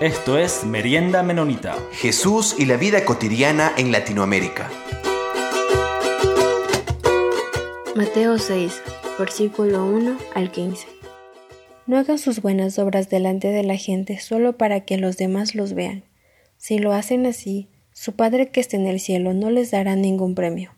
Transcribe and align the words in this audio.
Esto 0.00 0.38
es 0.38 0.64
Merienda 0.64 1.22
Menonita. 1.22 1.76
Jesús 1.92 2.56
y 2.58 2.64
la 2.64 2.76
vida 2.76 3.04
cotidiana 3.04 3.72
en 3.78 3.92
Latinoamérica. 3.92 4.68
Mateo 7.94 8.36
6, 8.36 8.82
versículo 9.20 9.84
1 9.86 10.18
al 10.34 10.50
15. 10.50 10.88
No 11.86 11.96
hagan 11.96 12.18
sus 12.18 12.42
buenas 12.42 12.80
obras 12.80 13.08
delante 13.08 13.48
de 13.48 13.62
la 13.62 13.76
gente 13.76 14.18
solo 14.18 14.58
para 14.58 14.80
que 14.80 14.98
los 14.98 15.16
demás 15.16 15.54
los 15.54 15.74
vean. 15.74 16.02
Si 16.56 16.80
lo 16.80 16.92
hacen 16.92 17.24
así, 17.24 17.68
su 17.92 18.16
Padre 18.16 18.50
que 18.50 18.58
está 18.58 18.76
en 18.76 18.88
el 18.88 18.98
cielo 18.98 19.32
no 19.32 19.50
les 19.50 19.70
dará 19.70 19.94
ningún 19.94 20.34
premio. 20.34 20.72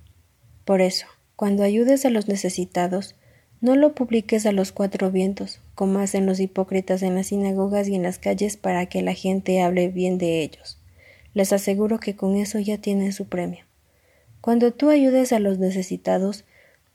Por 0.66 0.82
eso, 0.82 1.06
cuando 1.36 1.62
ayudes 1.62 2.04
a 2.04 2.10
los 2.10 2.28
necesitados, 2.28 3.15
no 3.60 3.74
lo 3.74 3.94
publiques 3.94 4.46
a 4.46 4.52
los 4.52 4.72
cuatro 4.72 5.10
vientos, 5.10 5.60
como 5.74 5.98
hacen 5.98 6.26
los 6.26 6.40
hipócritas 6.40 7.02
en 7.02 7.14
las 7.14 7.28
sinagogas 7.28 7.88
y 7.88 7.94
en 7.94 8.02
las 8.02 8.18
calles 8.18 8.56
para 8.56 8.86
que 8.86 9.02
la 9.02 9.14
gente 9.14 9.62
hable 9.62 9.88
bien 9.88 10.18
de 10.18 10.42
ellos. 10.42 10.78
Les 11.34 11.52
aseguro 11.52 11.98
que 11.98 12.16
con 12.16 12.36
eso 12.36 12.58
ya 12.58 12.78
tienen 12.78 13.12
su 13.12 13.26
premio. 13.26 13.64
Cuando 14.40 14.72
tú 14.72 14.90
ayudes 14.90 15.32
a 15.32 15.38
los 15.38 15.58
necesitados, 15.58 16.44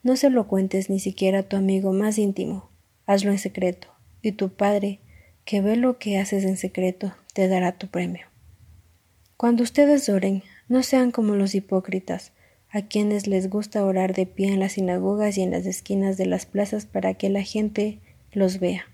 no 0.03 0.16
se 0.16 0.29
lo 0.29 0.47
cuentes 0.47 0.89
ni 0.89 0.99
siquiera 0.99 1.39
a 1.39 1.43
tu 1.43 1.57
amigo 1.57 1.93
más 1.93 2.17
íntimo. 2.17 2.69
Hazlo 3.05 3.31
en 3.31 3.39
secreto, 3.39 3.88
y 4.21 4.31
tu 4.31 4.49
Padre, 4.49 4.99
que 5.45 5.61
ve 5.61 5.75
lo 5.75 5.97
que 5.97 6.17
haces 6.17 6.43
en 6.43 6.57
secreto, 6.57 7.13
te 7.33 7.47
dará 7.47 7.73
tu 7.73 7.88
premio. 7.88 8.27
Cuando 9.38 9.63
ustedes 9.63 10.07
oren, 10.09 10.43
no 10.69 10.83
sean 10.83 11.11
como 11.11 11.35
los 11.35 11.55
hipócritas, 11.55 12.31
a 12.73 12.84
quienes 12.84 13.27
les 13.27 13.49
gusta 13.49 13.84
orar 13.84 14.13
de 14.13 14.25
pie 14.25 14.48
en 14.48 14.59
las 14.59 14.73
sinagogas 14.73 15.38
y 15.38 15.41
en 15.41 15.52
las 15.52 15.66
esquinas 15.66 16.17
de 16.17 16.25
las 16.25 16.45
plazas 16.45 16.85
para 16.85 17.13
que 17.13 17.30
la 17.30 17.44
gente 17.44 17.99
los 18.31 18.59
vea. 18.59 18.85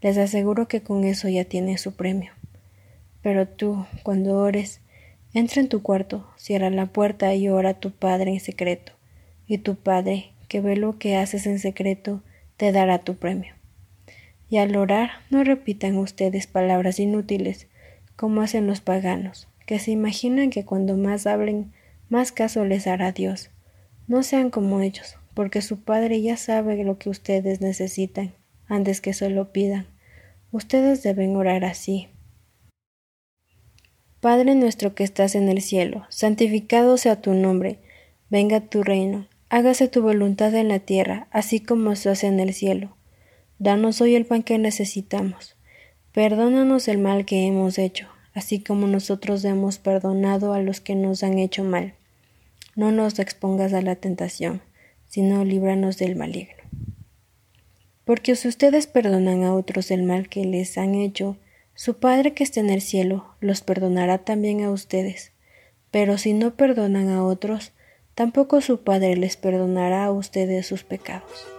Les 0.00 0.18
aseguro 0.18 0.66
que 0.66 0.82
con 0.82 1.04
eso 1.04 1.28
ya 1.28 1.44
tienes 1.44 1.80
su 1.80 1.94
premio. 1.94 2.32
Pero 3.22 3.46
tú, 3.46 3.86
cuando 4.02 4.36
ores, 4.36 4.80
entra 5.32 5.62
en 5.62 5.68
tu 5.68 5.80
cuarto, 5.80 6.28
cierra 6.36 6.70
la 6.70 6.86
puerta 6.86 7.34
y 7.34 7.48
ora 7.48 7.70
a 7.70 7.80
tu 7.80 7.92
Padre 7.92 8.32
en 8.32 8.40
secreto, 8.40 8.92
y 9.46 9.58
tu 9.58 9.76
Padre, 9.76 10.32
que 10.48 10.60
ve 10.60 10.76
lo 10.76 10.98
que 10.98 11.16
haces 11.16 11.46
en 11.46 11.58
secreto, 11.58 12.20
te 12.56 12.72
dará 12.72 12.98
tu 12.98 13.14
premio. 13.14 13.54
Y 14.50 14.58
al 14.58 14.76
orar, 14.76 15.10
no 15.30 15.42
repitan 15.44 15.96
ustedes 15.96 16.46
palabras 16.46 16.98
inútiles, 16.98 17.68
como 18.16 18.42
hacen 18.42 18.66
los 18.66 18.80
paganos, 18.80 19.48
que 19.66 19.78
se 19.78 19.92
imaginan 19.92 20.50
que 20.50 20.64
cuando 20.64 20.96
más 20.96 21.26
hablen 21.26 21.72
más 22.08 22.32
caso 22.32 22.64
les 22.64 22.86
hará 22.86 23.12
Dios. 23.12 23.50
No 24.06 24.22
sean 24.22 24.50
como 24.50 24.80
ellos, 24.80 25.16
porque 25.34 25.62
su 25.62 25.80
Padre 25.80 26.20
ya 26.22 26.36
sabe 26.36 26.82
lo 26.84 26.98
que 26.98 27.10
ustedes 27.10 27.60
necesitan 27.60 28.34
antes 28.66 29.00
que 29.00 29.12
se 29.12 29.30
lo 29.30 29.52
pidan. 29.52 29.86
Ustedes 30.52 31.02
deben 31.02 31.36
orar 31.36 31.64
así. 31.64 32.08
Padre 34.20 34.54
nuestro 34.54 34.94
que 34.94 35.04
estás 35.04 35.34
en 35.34 35.48
el 35.48 35.60
cielo, 35.60 36.06
santificado 36.08 36.96
sea 36.96 37.20
tu 37.20 37.34
nombre, 37.34 37.80
venga 38.30 38.60
tu 38.60 38.82
reino, 38.82 39.26
hágase 39.50 39.88
tu 39.88 40.00
voluntad 40.00 40.54
en 40.54 40.68
la 40.68 40.78
tierra, 40.78 41.28
así 41.30 41.60
como 41.60 41.94
se 41.94 42.08
hace 42.08 42.28
en 42.28 42.40
el 42.40 42.54
cielo. 42.54 42.96
Danos 43.58 44.00
hoy 44.00 44.14
el 44.14 44.24
pan 44.24 44.42
que 44.42 44.58
necesitamos. 44.58 45.56
Perdónanos 46.12 46.88
el 46.88 46.98
mal 46.98 47.24
que 47.24 47.46
hemos 47.46 47.76
hecho, 47.78 48.08
así 48.34 48.60
como 48.60 48.86
nosotros 48.86 49.44
hemos 49.44 49.78
perdonado 49.78 50.52
a 50.52 50.60
los 50.60 50.80
que 50.80 50.94
nos 50.94 51.22
han 51.22 51.38
hecho 51.38 51.64
mal. 51.64 51.94
No 52.76 52.90
nos 52.90 53.18
expongas 53.18 53.72
a 53.72 53.82
la 53.82 53.96
tentación, 53.96 54.60
sino 55.06 55.44
líbranos 55.44 55.96
del 55.96 56.16
maligno. 56.16 56.54
Porque 58.04 58.36
si 58.36 58.48
ustedes 58.48 58.86
perdonan 58.86 59.44
a 59.44 59.54
otros 59.54 59.90
el 59.90 60.02
mal 60.02 60.28
que 60.28 60.44
les 60.44 60.76
han 60.76 60.94
hecho, 60.94 61.36
su 61.74 61.98
Padre 61.98 62.34
que 62.34 62.44
está 62.44 62.60
en 62.60 62.70
el 62.70 62.82
cielo 62.82 63.34
los 63.40 63.62
perdonará 63.62 64.18
también 64.18 64.62
a 64.62 64.70
ustedes. 64.70 65.32
Pero 65.90 66.18
si 66.18 66.32
no 66.32 66.54
perdonan 66.54 67.08
a 67.08 67.24
otros, 67.24 67.72
tampoco 68.14 68.60
su 68.60 68.82
Padre 68.82 69.16
les 69.16 69.36
perdonará 69.36 70.04
a 70.04 70.12
ustedes 70.12 70.66
sus 70.66 70.84
pecados. 70.84 71.53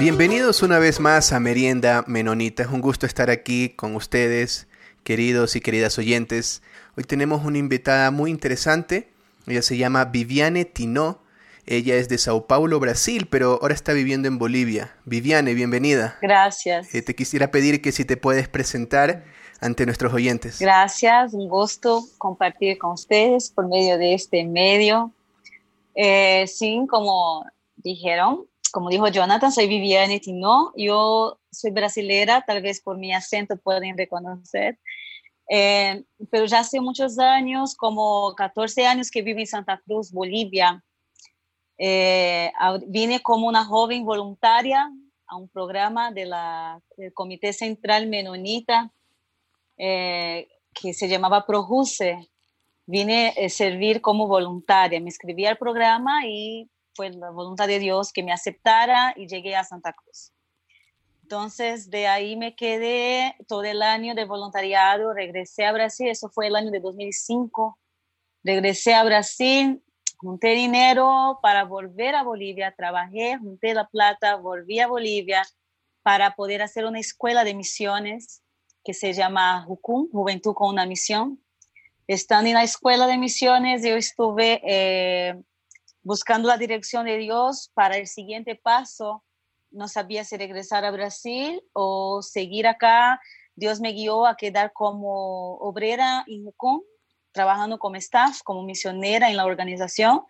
Bienvenidos 0.00 0.62
una 0.62 0.78
vez 0.78 1.00
más 1.00 1.32
a 1.32 1.40
Merienda 1.40 2.04
Menonita. 2.06 2.62
Es 2.62 2.68
un 2.68 2.80
gusto 2.80 3.04
estar 3.04 3.30
aquí 3.30 3.70
con 3.70 3.96
ustedes, 3.96 4.68
queridos 5.02 5.56
y 5.56 5.60
queridas 5.60 5.98
oyentes. 5.98 6.62
Hoy 6.96 7.02
tenemos 7.02 7.44
una 7.44 7.58
invitada 7.58 8.12
muy 8.12 8.30
interesante. 8.30 9.12
Ella 9.48 9.60
se 9.60 9.76
llama 9.76 10.04
Viviane 10.04 10.64
Tinó. 10.64 11.18
Ella 11.66 11.96
es 11.96 12.08
de 12.08 12.16
Sao 12.16 12.46
Paulo, 12.46 12.78
Brasil, 12.78 13.26
pero 13.28 13.58
ahora 13.60 13.74
está 13.74 13.92
viviendo 13.92 14.28
en 14.28 14.38
Bolivia. 14.38 14.94
Viviane, 15.04 15.52
bienvenida. 15.54 16.16
Gracias. 16.22 16.94
Eh, 16.94 17.02
te 17.02 17.16
quisiera 17.16 17.50
pedir 17.50 17.82
que 17.82 17.90
si 17.90 18.04
te 18.04 18.16
puedes 18.16 18.48
presentar 18.48 19.24
ante 19.60 19.84
nuestros 19.84 20.14
oyentes. 20.14 20.60
Gracias, 20.60 21.34
un 21.34 21.48
gusto 21.48 22.04
compartir 22.18 22.78
con 22.78 22.92
ustedes 22.92 23.50
por 23.50 23.68
medio 23.68 23.98
de 23.98 24.14
este 24.14 24.44
medio. 24.44 25.12
Eh, 25.96 26.46
sí, 26.46 26.86
como 26.88 27.44
dijeron, 27.78 28.46
como 28.70 28.90
dijo 28.90 29.08
Jonathan, 29.08 29.52
soy 29.52 29.68
Viviane 29.68 30.20
Tino. 30.20 30.72
Yo 30.76 31.38
soy 31.50 31.70
brasilera, 31.70 32.42
tal 32.46 32.62
vez 32.62 32.80
por 32.80 32.98
mi 32.98 33.12
acento 33.12 33.56
pueden 33.56 33.96
reconocer. 33.96 34.78
Eh, 35.48 36.04
pero 36.30 36.44
ya 36.44 36.60
hace 36.60 36.80
muchos 36.80 37.18
años, 37.18 37.74
como 37.74 38.34
14 38.34 38.86
años 38.86 39.10
que 39.10 39.22
vivo 39.22 39.40
en 39.40 39.46
Santa 39.46 39.80
Cruz, 39.84 40.12
Bolivia. 40.12 40.84
Eh, 41.78 42.52
vine 42.88 43.20
como 43.20 43.46
una 43.46 43.64
joven 43.64 44.04
voluntaria 44.04 44.90
a 45.26 45.36
un 45.36 45.48
programa 45.48 46.10
de 46.10 46.26
la, 46.26 46.80
del 46.96 47.12
Comité 47.14 47.52
Central 47.52 48.08
Menonita 48.08 48.92
eh, 49.76 50.48
que 50.74 50.92
se 50.92 51.08
llamaba 51.08 51.46
Projuse. 51.46 52.28
Vine 52.86 53.34
a 53.42 53.48
servir 53.48 54.00
como 54.00 54.26
voluntaria. 54.26 55.00
Me 55.00 55.06
inscribí 55.06 55.46
al 55.46 55.58
programa 55.58 56.26
y 56.26 56.68
fue 56.98 57.10
la 57.10 57.30
voluntad 57.30 57.68
de 57.68 57.78
Dios 57.78 58.12
que 58.12 58.24
me 58.24 58.32
aceptara 58.32 59.14
y 59.16 59.28
llegué 59.28 59.54
a 59.54 59.62
Santa 59.62 59.92
Cruz. 59.92 60.32
Entonces, 61.22 61.90
de 61.90 62.08
ahí 62.08 62.36
me 62.36 62.56
quedé 62.56 63.36
todo 63.46 63.62
el 63.62 63.82
año 63.82 64.16
de 64.16 64.24
voluntariado, 64.24 65.14
regresé 65.14 65.64
a 65.64 65.70
Brasil, 65.70 66.08
eso 66.08 66.28
fue 66.28 66.48
el 66.48 66.56
año 66.56 66.72
de 66.72 66.80
2005. 66.80 67.78
Regresé 68.42 68.94
a 68.94 69.04
Brasil, 69.04 69.80
junté 70.16 70.48
dinero 70.54 71.38
para 71.40 71.62
volver 71.62 72.16
a 72.16 72.24
Bolivia, 72.24 72.74
trabajé, 72.76 73.38
junté 73.38 73.74
la 73.74 73.86
plata, 73.86 74.34
volví 74.34 74.80
a 74.80 74.88
Bolivia 74.88 75.44
para 76.02 76.34
poder 76.34 76.62
hacer 76.62 76.84
una 76.84 76.98
escuela 76.98 77.44
de 77.44 77.54
misiones 77.54 78.42
que 78.82 78.92
se 78.92 79.12
llama 79.12 79.64
JUCUM, 79.68 80.10
Juventud 80.10 80.54
con 80.54 80.70
una 80.70 80.84
Misión. 80.84 81.40
Estando 82.08 82.48
en 82.48 82.54
la 82.54 82.64
escuela 82.64 83.06
de 83.06 83.18
misiones, 83.18 83.84
yo 83.84 83.94
estuve 83.94 84.60
eh, 84.64 85.36
buscando 86.08 86.48
la 86.48 86.56
dirección 86.56 87.04
de 87.04 87.18
Dios 87.18 87.70
para 87.74 87.98
el 87.98 88.06
siguiente 88.06 88.54
paso. 88.54 89.22
No 89.70 89.88
sabía 89.88 90.24
si 90.24 90.38
regresar 90.38 90.86
a 90.86 90.90
Brasil 90.90 91.62
o 91.74 92.22
seguir 92.22 92.66
acá. 92.66 93.20
Dios 93.54 93.78
me 93.78 93.92
guió 93.92 94.24
a 94.24 94.34
quedar 94.34 94.72
como 94.72 95.56
obrera 95.56 96.24
en 96.26 96.46
Jucum, 96.46 96.80
trabajando 97.30 97.78
como 97.78 97.96
staff, 97.96 98.40
como 98.42 98.62
misionera 98.62 99.28
en 99.28 99.36
la 99.36 99.44
organización. 99.44 100.22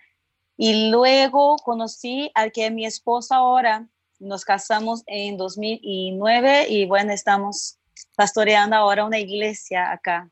Y 0.56 0.90
luego 0.90 1.54
conocí 1.58 2.32
al 2.34 2.50
que 2.50 2.66
es 2.66 2.72
mi 2.72 2.84
esposo 2.84 3.36
ahora. 3.36 3.88
Nos 4.18 4.44
casamos 4.44 5.04
en 5.06 5.36
2009 5.36 6.66
y 6.70 6.86
bueno, 6.86 7.12
estamos 7.12 7.78
pastoreando 8.16 8.74
ahora 8.74 9.04
una 9.04 9.20
iglesia 9.20 9.92
acá 9.92 10.28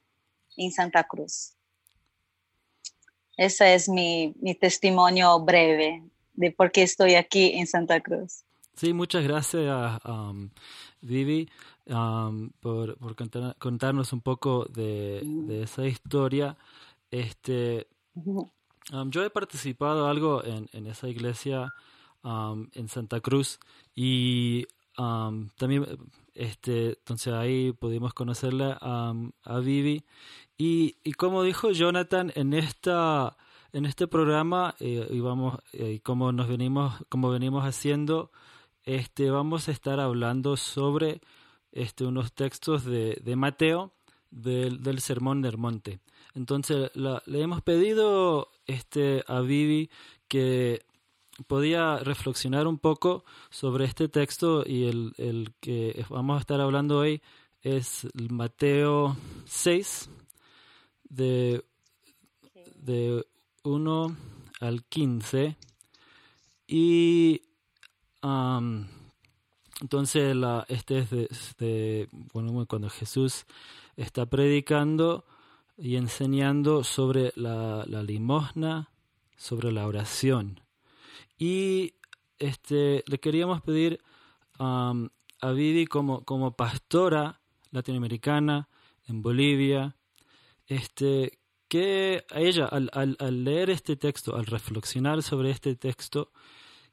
en 0.56 0.72
Santa 0.72 1.04
Cruz. 1.04 1.55
Ese 3.36 3.74
es 3.74 3.88
mi, 3.88 4.34
mi, 4.40 4.54
testimonio 4.54 5.38
breve 5.40 6.02
de 6.34 6.50
por 6.50 6.72
qué 6.72 6.82
estoy 6.82 7.14
aquí 7.14 7.52
en 7.52 7.66
Santa 7.66 8.00
Cruz. 8.00 8.44
Sí, 8.74 8.92
muchas 8.92 9.24
gracias, 9.24 10.00
um, 10.04 10.50
Vivi, 11.00 11.48
um, 11.86 12.50
por, 12.60 12.96
por 12.98 13.16
contar, 13.16 13.56
contarnos 13.58 14.12
un 14.12 14.20
poco 14.20 14.66
de, 14.66 15.22
de, 15.24 15.62
esa 15.62 15.86
historia. 15.86 16.56
Este, 17.10 17.86
um, 18.14 19.10
yo 19.10 19.24
he 19.24 19.30
participado 19.30 20.08
algo 20.08 20.44
en, 20.44 20.68
en 20.72 20.86
esa 20.86 21.08
iglesia 21.08 21.72
en 22.74 22.88
Santa 22.88 23.20
Cruz 23.20 23.60
y 23.94 24.66
también 24.96 25.86
este, 26.36 26.88
entonces 26.88 27.32
ahí 27.32 27.72
pudimos 27.72 28.14
conocerla 28.14 28.78
a 28.80 29.58
Vivi. 29.60 30.04
Y, 30.58 30.96
y 31.04 31.12
como 31.12 31.42
dijo 31.42 31.70
Jonathan, 31.72 32.32
en 32.34 32.54
esta 32.54 33.36
en 33.72 33.84
este 33.84 34.06
programa 34.06 34.74
eh, 34.80 35.06
y 35.10 35.20
vamos 35.20 35.58
eh, 35.74 36.00
como 36.02 36.32
nos 36.32 36.48
venimos 36.48 36.94
como 37.10 37.28
venimos 37.28 37.62
haciendo 37.64 38.30
este 38.84 39.30
vamos 39.30 39.68
a 39.68 39.72
estar 39.72 40.00
hablando 40.00 40.56
sobre 40.56 41.20
este 41.72 42.06
unos 42.06 42.32
textos 42.32 42.86
de, 42.86 43.20
de 43.22 43.36
Mateo 43.36 43.92
del, 44.30 44.82
del 44.82 45.00
sermón 45.00 45.42
del 45.42 45.58
monte. 45.58 46.00
Entonces 46.34 46.90
le 46.94 47.40
hemos 47.40 47.60
pedido 47.62 48.50
este 48.66 49.24
a 49.26 49.40
Vivi 49.40 49.90
que 50.28 50.86
podía 51.46 51.98
reflexionar 51.98 52.66
un 52.66 52.78
poco 52.78 53.24
sobre 53.50 53.84
este 53.84 54.08
texto 54.08 54.64
y 54.66 54.84
el, 54.84 55.52
que 55.60 56.04
vamos 56.08 56.38
a 56.38 56.40
estar 56.40 56.60
hablando 56.60 56.98
hoy 56.98 57.22
es 57.62 58.06
Mateo 58.14 59.16
6, 59.44 60.08
de, 61.08 61.64
de 62.76 63.26
1 63.64 64.16
al 64.60 64.84
15. 64.84 65.56
Y 66.68 67.42
entonces 69.80 70.34
la, 70.34 70.64
este 70.68 70.98
es 70.98 71.10
de, 71.58 72.08
bueno, 72.32 72.66
cuando 72.66 72.88
Jesús 72.88 73.46
está 73.96 74.26
predicando 74.26 75.24
y 75.76 75.96
enseñando 75.96 76.82
sobre 76.84 77.32
la 77.36 77.84
limosna, 77.84 78.90
sobre 79.36 79.70
la 79.72 79.86
oración. 79.86 80.65
Y 81.38 81.94
este, 82.38 83.04
le 83.06 83.18
queríamos 83.18 83.62
pedir 83.62 84.00
a 84.58 85.52
Vivi 85.54 85.86
como, 85.86 86.24
como 86.24 86.56
pastora 86.56 87.40
latinoamericana 87.70 88.68
en 89.06 89.22
Bolivia, 89.22 89.96
este, 90.66 91.38
que 91.68 92.24
a 92.30 92.40
ella, 92.40 92.66
al, 92.66 92.90
al, 92.92 93.44
leer 93.44 93.70
este 93.70 93.96
texto, 93.96 94.36
al 94.36 94.46
reflexionar 94.46 95.22
sobre 95.22 95.50
este 95.50 95.76
texto, 95.76 96.30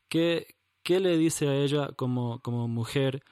¿qué, 0.09 0.55
qué 0.83 0.99
le 0.99 1.17
dice 1.17 1.47
a 1.47 1.55
ella 1.55 1.89
como, 1.95 2.39
como 2.41 2.67
mujer 2.67 3.23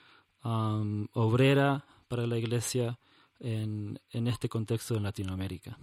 obrera 0.43 1.85
para 2.07 2.25
la 2.25 2.37
iglesia 2.37 2.99
en, 3.39 3.99
en, 4.11 4.27
este 4.27 4.49
contexto 4.49 4.95
en 4.95 5.03
Latinoamérica? 5.03 5.77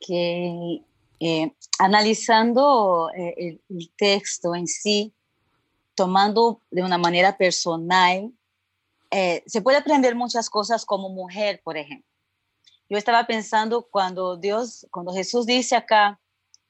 Que 0.00 0.82
eh, 1.20 1.54
analizando 1.78 3.10
eh, 3.16 3.60
el, 3.68 3.90
texto 3.96 4.54
en 4.54 4.66
sí, 4.66 5.14
tomando 5.94 6.62
de 6.70 6.82
una 6.82 6.98
manera 6.98 7.36
personal, 7.36 8.32
eh, 9.10 9.42
se 9.46 9.62
puede 9.62 9.78
aprender 9.78 10.14
muchas 10.14 10.50
cosas 10.50 10.84
como 10.84 11.08
mujer, 11.10 11.60
por 11.62 11.76
ejemplo 11.76 12.10
yo 12.90 12.98
estaba 12.98 13.24
pensando 13.24 13.88
cuando 13.88 14.36
Dios, 14.36 14.86
cuando 14.90 15.14
Jesús 15.14 15.46
dice 15.46 15.76
acá 15.76 16.20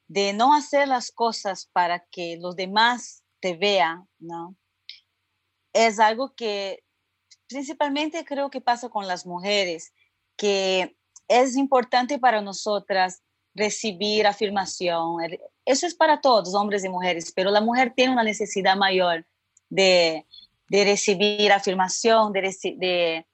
de 0.06 0.34
no 0.34 0.54
hacer 0.54 0.86
las 0.86 1.10
cosas 1.10 1.66
para 1.72 2.04
que 2.10 2.36
los 2.36 2.54
demás 2.56 3.24
te 3.40 3.56
vean, 3.56 4.06
¿no? 4.18 4.54
Es 5.72 5.98
algo 5.98 6.34
que 6.34 6.84
principalmente 7.48 8.24
creo 8.26 8.50
que 8.50 8.60
pasa 8.60 8.90
con 8.90 9.08
las 9.08 9.24
mujeres, 9.24 9.94
que 10.36 10.94
es 11.26 11.56
importante 11.56 12.18
para 12.18 12.42
nosotras 12.42 13.22
recibir 13.54 14.26
afirmación. 14.26 15.16
Eso 15.64 15.86
es 15.86 15.94
para 15.94 16.20
todos, 16.20 16.54
hombres 16.54 16.84
y 16.84 16.88
mujeres, 16.88 17.32
pero 17.34 17.50
la 17.50 17.60
mujer 17.60 17.92
tiene 17.94 18.12
una 18.12 18.22
necesidad 18.22 18.76
mayor 18.76 19.26
de, 19.68 20.26
de 20.68 20.84
recibir 20.84 21.52
afirmación, 21.52 22.32
de, 22.32 22.54
de, 22.76 23.26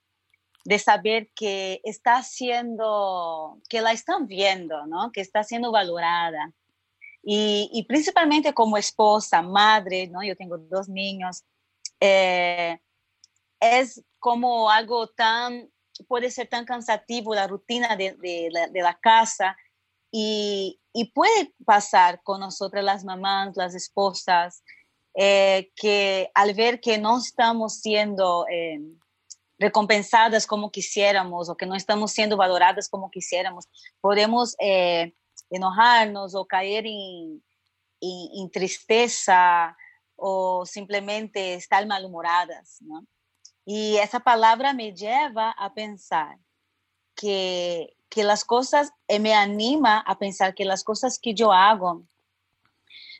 de 0.65 0.79
saber 0.79 1.29
que 1.35 1.79
está 1.83 2.23
siendo, 2.23 3.59
que 3.69 3.81
la 3.81 3.91
están 3.91 4.27
viendo, 4.27 4.85
¿no? 4.85 5.11
Que 5.11 5.21
está 5.21 5.43
siendo 5.43 5.71
valorada. 5.71 6.53
Y, 7.29 7.85
principalmente 7.89 8.53
como 8.53 8.77
esposa, 8.77 9.41
madre, 9.41 10.07
¿no? 10.07 10.23
Yo 10.23 10.37
tengo 10.37 10.57
dos 10.57 10.87
niños. 10.87 11.43
Eh, 11.99 12.79
es 13.59 14.01
como 14.19 14.69
algo 14.69 15.07
tan, 15.07 15.69
puede 16.07 16.31
ser 16.31 16.47
tan 16.47 16.63
cansativo 16.63 17.35
la 17.35 17.47
rutina 17.47 17.97
de, 17.97 18.49
la, 18.73 18.99
casa 19.01 19.57
y, 20.11 20.79
puede 21.13 21.53
pasar 21.63 22.21
con 22.23 22.39
nosotras 22.39 22.83
las 22.83 23.03
mamás, 23.05 23.55
las 23.55 23.75
esposas, 23.75 24.63
eh, 25.15 25.71
que 25.75 26.31
al 26.33 26.53
ver 26.53 26.79
que 26.79 26.97
no 26.97 27.17
estamos 27.17 27.79
siendo... 27.81 28.45
Eh, 28.51 28.79
recompensadas 29.59 30.45
como 30.45 30.71
quisiéramos 30.71 31.49
o 31.49 31.57
que 31.57 31.65
no 31.65 31.75
estamos 31.75 32.11
siendo 32.11 32.37
valoradas 32.37 32.89
como 32.89 33.09
quisiéramos. 33.09 33.65
Podemos 34.01 34.55
eh, 34.59 35.15
enojarnos 35.49 36.35
o 36.35 36.45
caer 36.45 36.85
en, 36.85 37.43
en, 38.01 38.51
tristeza 38.51 39.75
o 40.15 40.65
simplemente 40.65 41.55
estar 41.55 41.85
malhumoradas. 41.87 42.79
Y 43.65 43.97
esa 43.97 44.19
palabra 44.19 44.73
me 44.73 44.93
lleva 44.93 45.51
a 45.51 45.73
pensar 45.73 46.37
que, 47.15 47.96
que 48.09 48.23
las 48.23 48.45
cosas, 48.45 48.91
eh, 49.07 49.19
me 49.19 49.33
anima 49.33 49.99
a 49.99 50.17
pensar 50.17 50.53
que 50.53 50.65
las 50.65 50.83
cosas 50.83 51.19
que 51.19 51.33
yo 51.33 51.51
hago, 51.51 52.03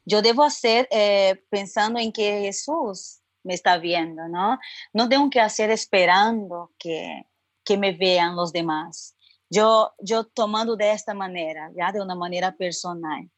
yo 0.06 0.22
debo 0.22 0.44
hacer 0.44 0.88
eh, 0.92 1.44
pensando 1.50 2.00
en 2.00 2.12
que 2.12 2.42
Jesús 2.42 3.20
me 3.44 3.54
está 3.54 3.78
viendo, 3.78 4.28
¿no? 4.28 4.58
No 4.94 5.10
tengo 5.10 5.30
que 5.30 5.42
hacer 5.42 5.70
esperando 5.70 6.72
que, 6.78 7.26
que 7.64 7.78
me 7.78 7.92
vean 7.92 8.36
los 8.36 8.52
demás. 8.54 9.16
Yo, 9.50 9.94
yo 10.00 10.26
tomando 10.26 10.76
de 10.76 10.92
esta 10.92 11.14
manera, 11.14 11.72
ya 11.76 11.92
de 11.92 12.02
una 12.02 12.16
manera 12.16 12.56
personal. 12.56 13.30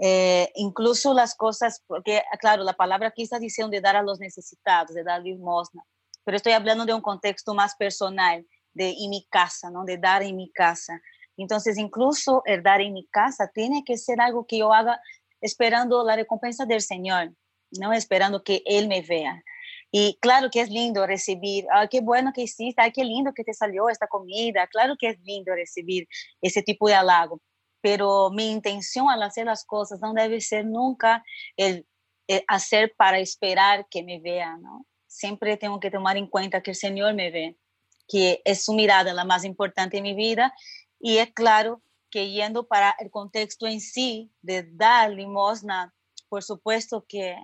Eh, 0.00 0.50
incluso 0.54 1.12
las 1.12 1.34
cosas, 1.34 1.82
porque 1.86 2.22
claro, 2.38 2.62
la 2.62 2.74
palabra 2.74 3.08
aquí 3.08 3.22
está 3.22 3.40
diciendo 3.40 3.72
de 3.72 3.80
dar 3.80 3.96
a 3.96 4.02
los 4.02 4.20
necesitados, 4.20 4.94
de 4.94 5.02
dar 5.02 5.22
limosna, 5.22 5.84
pero 6.22 6.36
estoy 6.36 6.52
hablando 6.52 6.84
de 6.84 6.94
un 6.94 7.00
contexto 7.00 7.52
más 7.54 7.74
personal, 7.74 8.46
de 8.78 8.90
en 8.90 9.10
mi 9.10 9.26
casa, 9.28 9.70
¿no? 9.70 9.84
De 9.84 9.98
dar 9.98 10.22
en 10.22 10.36
mi 10.36 10.50
casa. 10.50 11.02
Entonces, 11.36 11.76
incluso 11.76 12.42
el 12.46 12.62
dar 12.62 12.80
en 12.80 12.94
mi 12.94 13.06
casa 13.08 13.50
tiene 13.52 13.84
que 13.84 13.98
ser 13.98 14.20
algo 14.20 14.46
que 14.46 14.58
yo 14.58 14.72
haga 14.72 15.00
esperando 15.40 16.02
la 16.04 16.16
recompensa 16.16 16.64
del 16.64 16.80
Señor 16.80 17.32
no 17.72 17.92
esperando 17.92 18.42
que 18.42 18.62
Él 18.64 18.88
me 18.88 19.02
vea. 19.02 19.42
Y 19.90 20.18
claro 20.20 20.50
que 20.50 20.60
es 20.60 20.70
lindo 20.70 21.06
recibir, 21.06 21.66
ah, 21.72 21.86
qué 21.88 22.00
bueno 22.00 22.32
que 22.34 22.42
hiciste, 22.42 22.80
ay, 22.80 22.92
qué 22.92 23.04
lindo 23.04 23.32
que 23.32 23.44
te 23.44 23.54
salió 23.54 23.88
esta 23.88 24.06
comida, 24.06 24.66
claro 24.66 24.96
que 24.98 25.08
es 25.08 25.20
lindo 25.20 25.54
recibir 25.54 26.06
ese 26.42 26.62
tipo 26.62 26.88
de 26.88 26.94
halago, 26.94 27.40
pero 27.80 28.30
mi 28.30 28.50
intención 28.50 29.08
al 29.08 29.22
hacer 29.22 29.46
las 29.46 29.64
cosas 29.64 30.00
no 30.00 30.12
debe 30.12 30.40
ser 30.42 30.66
nunca 30.66 31.24
el, 31.56 31.86
hacer 32.48 32.94
para 32.98 33.18
esperar 33.18 33.86
que 33.90 34.02
me 34.02 34.20
vea, 34.20 34.58
¿no? 34.58 34.84
Siempre 35.06 35.56
tengo 35.56 35.80
que 35.80 35.90
tomar 35.90 36.18
en 36.18 36.26
cuenta 36.26 36.62
que 36.62 36.72
el 36.72 36.76
Señor 36.76 37.14
me 37.14 37.30
ve, 37.30 37.56
que 38.08 38.40
es 38.44 38.64
su 38.64 38.72
mirada 38.72 39.12
la 39.12 39.24
más 39.24 39.44
importante 39.44 39.98
en 39.98 40.02
mi 40.02 40.14
vida 40.14 40.54
y 40.98 41.18
es 41.18 41.32
claro 41.32 41.82
que 42.10 42.30
yendo 42.30 42.66
para 42.66 42.96
el 42.98 43.10
contexto 43.10 43.66
en 43.66 43.80
sí 43.80 44.32
de 44.40 44.62
dar 44.72 45.10
limosna, 45.10 45.94
por 46.28 46.42
supuesto 46.42 47.04
que 47.06 47.36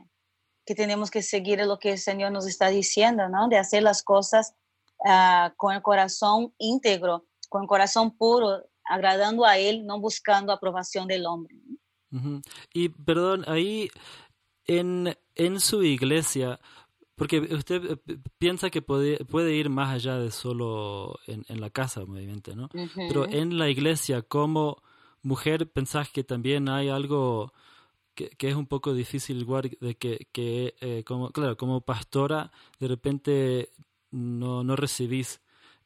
que 0.65 0.75
tenemos 0.75 1.11
que 1.11 1.23
seguir 1.23 1.59
lo 1.65 1.79
que 1.79 1.93
el 1.93 1.99
Señor 1.99 2.33
nos 2.33 2.47
está 2.47 2.69
diciendo, 2.69 3.29
¿no? 3.29 3.49
De 3.49 3.59
hacer 3.59 3.83
las 3.83 4.03
cosas 4.03 4.55
uh, 5.01 5.55
con 5.57 5.75
el 5.75 5.83
corazón 5.83 6.55
íntegro, 6.59 7.27
con 7.49 7.63
el 7.63 7.69
corazón 7.69 8.17
puro, 8.17 8.65
agradando 8.85 9.45
a 9.45 9.59
Él, 9.59 9.85
no 9.87 10.01
buscando 10.01 10.53
aprobación 10.53 11.07
del 11.07 11.27
hombre. 11.27 11.57
Uh 12.13 12.17
-huh. 12.17 12.43
Y 12.73 12.89
perdón, 12.89 13.45
ahí 13.47 13.91
en, 14.67 15.17
en 15.35 15.61
su 15.61 15.83
iglesia, 15.83 16.61
porque 17.15 17.41
usted 17.41 17.99
eh, 18.07 18.19
piensa 18.39 18.71
que 18.71 18.83
puede, 18.83 19.25
puede 19.25 19.55
ir 19.55 19.71
más 19.71 19.95
allá 19.95 20.19
de 20.19 20.31
solo 20.31 21.19
en, 21.27 21.45
en 21.49 21.61
la 21.61 21.71
casa, 21.71 22.03
obviamente, 22.03 22.57
¿no? 22.57 22.65
Uh 22.75 22.79
-huh. 22.79 23.09
Pero 23.09 23.29
en 23.29 23.59
la 23.59 23.69
iglesia, 23.69 24.23
como 24.23 24.83
mujer, 25.23 25.71
pensás 25.71 26.11
que 26.11 26.25
también 26.25 26.69
hay 26.69 26.89
algo 26.89 27.53
que, 28.15 28.29
que, 28.31 28.49
es 28.49 28.55
un 28.55 28.67
poco 28.67 28.95
difícil 28.95 29.41
igual 29.41 29.77
de 29.81 29.97
que, 29.97 30.29
que 30.33 30.75
eh, 30.81 31.03
como, 31.05 31.31
claro, 31.31 31.57
como 31.57 31.81
pastora 31.81 32.53
de 32.79 32.89
repente 32.89 33.71
no, 34.11 34.63
no 34.63 34.77
recibís 34.77 35.41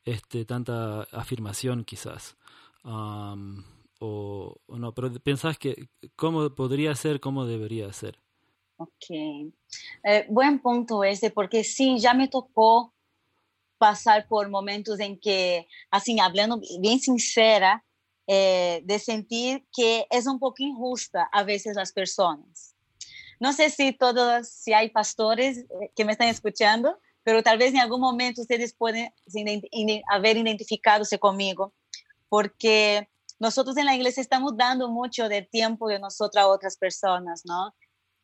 este, 0.05 0.45
tanta 0.45 1.03
afirmación 1.13 1.85
quizás. 1.85 2.37
Um, 2.85 3.63
o, 4.01 4.61
o, 4.67 4.79
no, 4.79 4.93
pero 4.93 5.13
pensás 5.15 5.59
que 5.59 5.89
cómo 6.17 6.51
podría 6.55 6.95
ser, 6.95 7.21
cómo 7.21 7.47
debería 7.47 7.93
ser. 7.93 8.19
Ok. 8.79 9.11
Eh, 9.11 10.27
buen 10.29 10.61
punto 10.61 11.03
ese, 11.03 11.31
porque 11.31 11.65
sí, 11.65 11.99
ya 11.99 12.15
me 12.15 12.29
tocó 12.29 12.95
pasar 13.77 14.27
por 14.29 14.49
momentos 14.49 15.01
en 15.01 15.19
que, 15.19 15.67
así, 15.91 16.19
hablando 16.21 16.61
bien 16.81 17.01
sincera, 17.01 17.85
eh, 18.29 18.83
de 18.85 18.99
sentir 18.99 19.67
que 19.75 20.07
es 20.11 20.27
un 20.27 20.39
poco 20.39 20.63
injusta 20.63 21.29
a 21.33 21.43
veces 21.43 21.75
las 21.75 21.93
personas. 21.93 22.77
No 23.41 23.53
sé 23.53 23.71
si 23.71 23.93
todos, 23.93 24.49
si 24.49 24.73
hay 24.73 24.91
pastores 24.91 25.59
eh, 25.59 25.91
que 25.97 26.05
me 26.05 26.13
están 26.13 26.29
escuchando, 26.29 26.99
pero 27.25 27.43
tal 27.43 27.59
vez 27.59 27.75
en 27.75 27.81
algún 27.81 28.01
momento 28.01 28.43
ustedes 28.43 28.75
pueden 28.75 29.13
haber 30.09 30.37
identificadose 30.37 31.19
conmigo, 31.19 31.75
porque 32.29 33.09
nosotros 33.41 33.77
en 33.77 33.87
la 33.87 33.97
iglesia 33.97 34.21
estamos 34.21 34.57
dando 34.57 34.89
mucho 34.89 35.29
de 35.29 35.43
tiempo 35.43 35.89
de 35.89 35.99
nosotros 35.99 36.43
a 36.43 36.49
otras 36.49 36.77
personas, 36.77 37.43
¿no? 37.45 37.75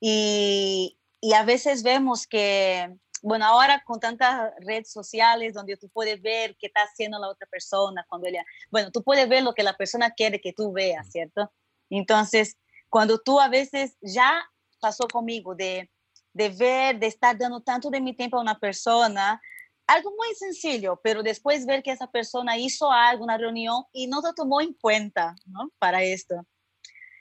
Y, 0.07 0.99
y 1.23 1.33
a 1.33 1.45
veces 1.45 1.83
vemos 1.83 2.27
que 2.27 2.95
bueno, 3.23 3.47
ahora 3.47 3.83
con 3.87 4.01
tantas 4.01 4.53
redes 4.61 4.93
sociales 4.93 5.55
donde 5.55 5.79
tú 5.79 5.89
puedes 5.89 6.21
ver 6.21 6.55
qué 6.59 6.67
está 6.67 6.83
haciendo 6.83 7.19
la 7.19 7.31
otra 7.31 7.47
persona, 7.47 8.05
cuando 8.07 8.29
ella, 8.29 8.45
bueno, 8.71 8.91
tú 8.91 9.03
puedes 9.03 9.27
ver 9.31 9.43
lo 9.43 9.55
que 9.55 9.63
la 9.63 9.79
persona 9.79 10.11
quiere 10.11 10.43
que 10.43 10.53
tú 10.53 10.73
veas, 10.73 11.11
¿cierto? 11.11 11.51
Entonces, 11.89 12.59
cuando 12.91 13.19
tú 13.19 13.41
a 13.41 13.49
veces 13.49 13.97
ya 14.03 14.45
pasó 14.79 15.09
conmigo, 15.09 15.55
de, 15.55 15.91
de 16.35 16.51
ver, 16.51 16.99
de 16.99 17.07
estar 17.07 17.39
dando 17.39 17.63
tanto 17.63 17.89
de 17.89 18.03
mi 18.03 18.15
tiempo 18.15 18.37
a 18.37 18.43
una 18.43 18.59
persona, 18.59 19.41
algo 19.87 20.11
muy 20.11 20.35
sencillo, 20.35 21.01
pero 21.03 21.23
después 21.23 21.65
ver 21.65 21.83
que 21.83 21.93
esa 21.93 22.11
persona 22.11 22.59
hizo 22.59 22.93
algo, 22.93 23.25
una 23.25 23.39
reunión 23.39 23.85
y 23.91 24.07
no 24.07 24.21
lo 24.21 24.35
tomó 24.35 24.61
en 24.61 24.75
cuenta, 24.75 25.35
¿no? 25.47 25.71
Para 25.79 26.03
esto. 26.03 26.47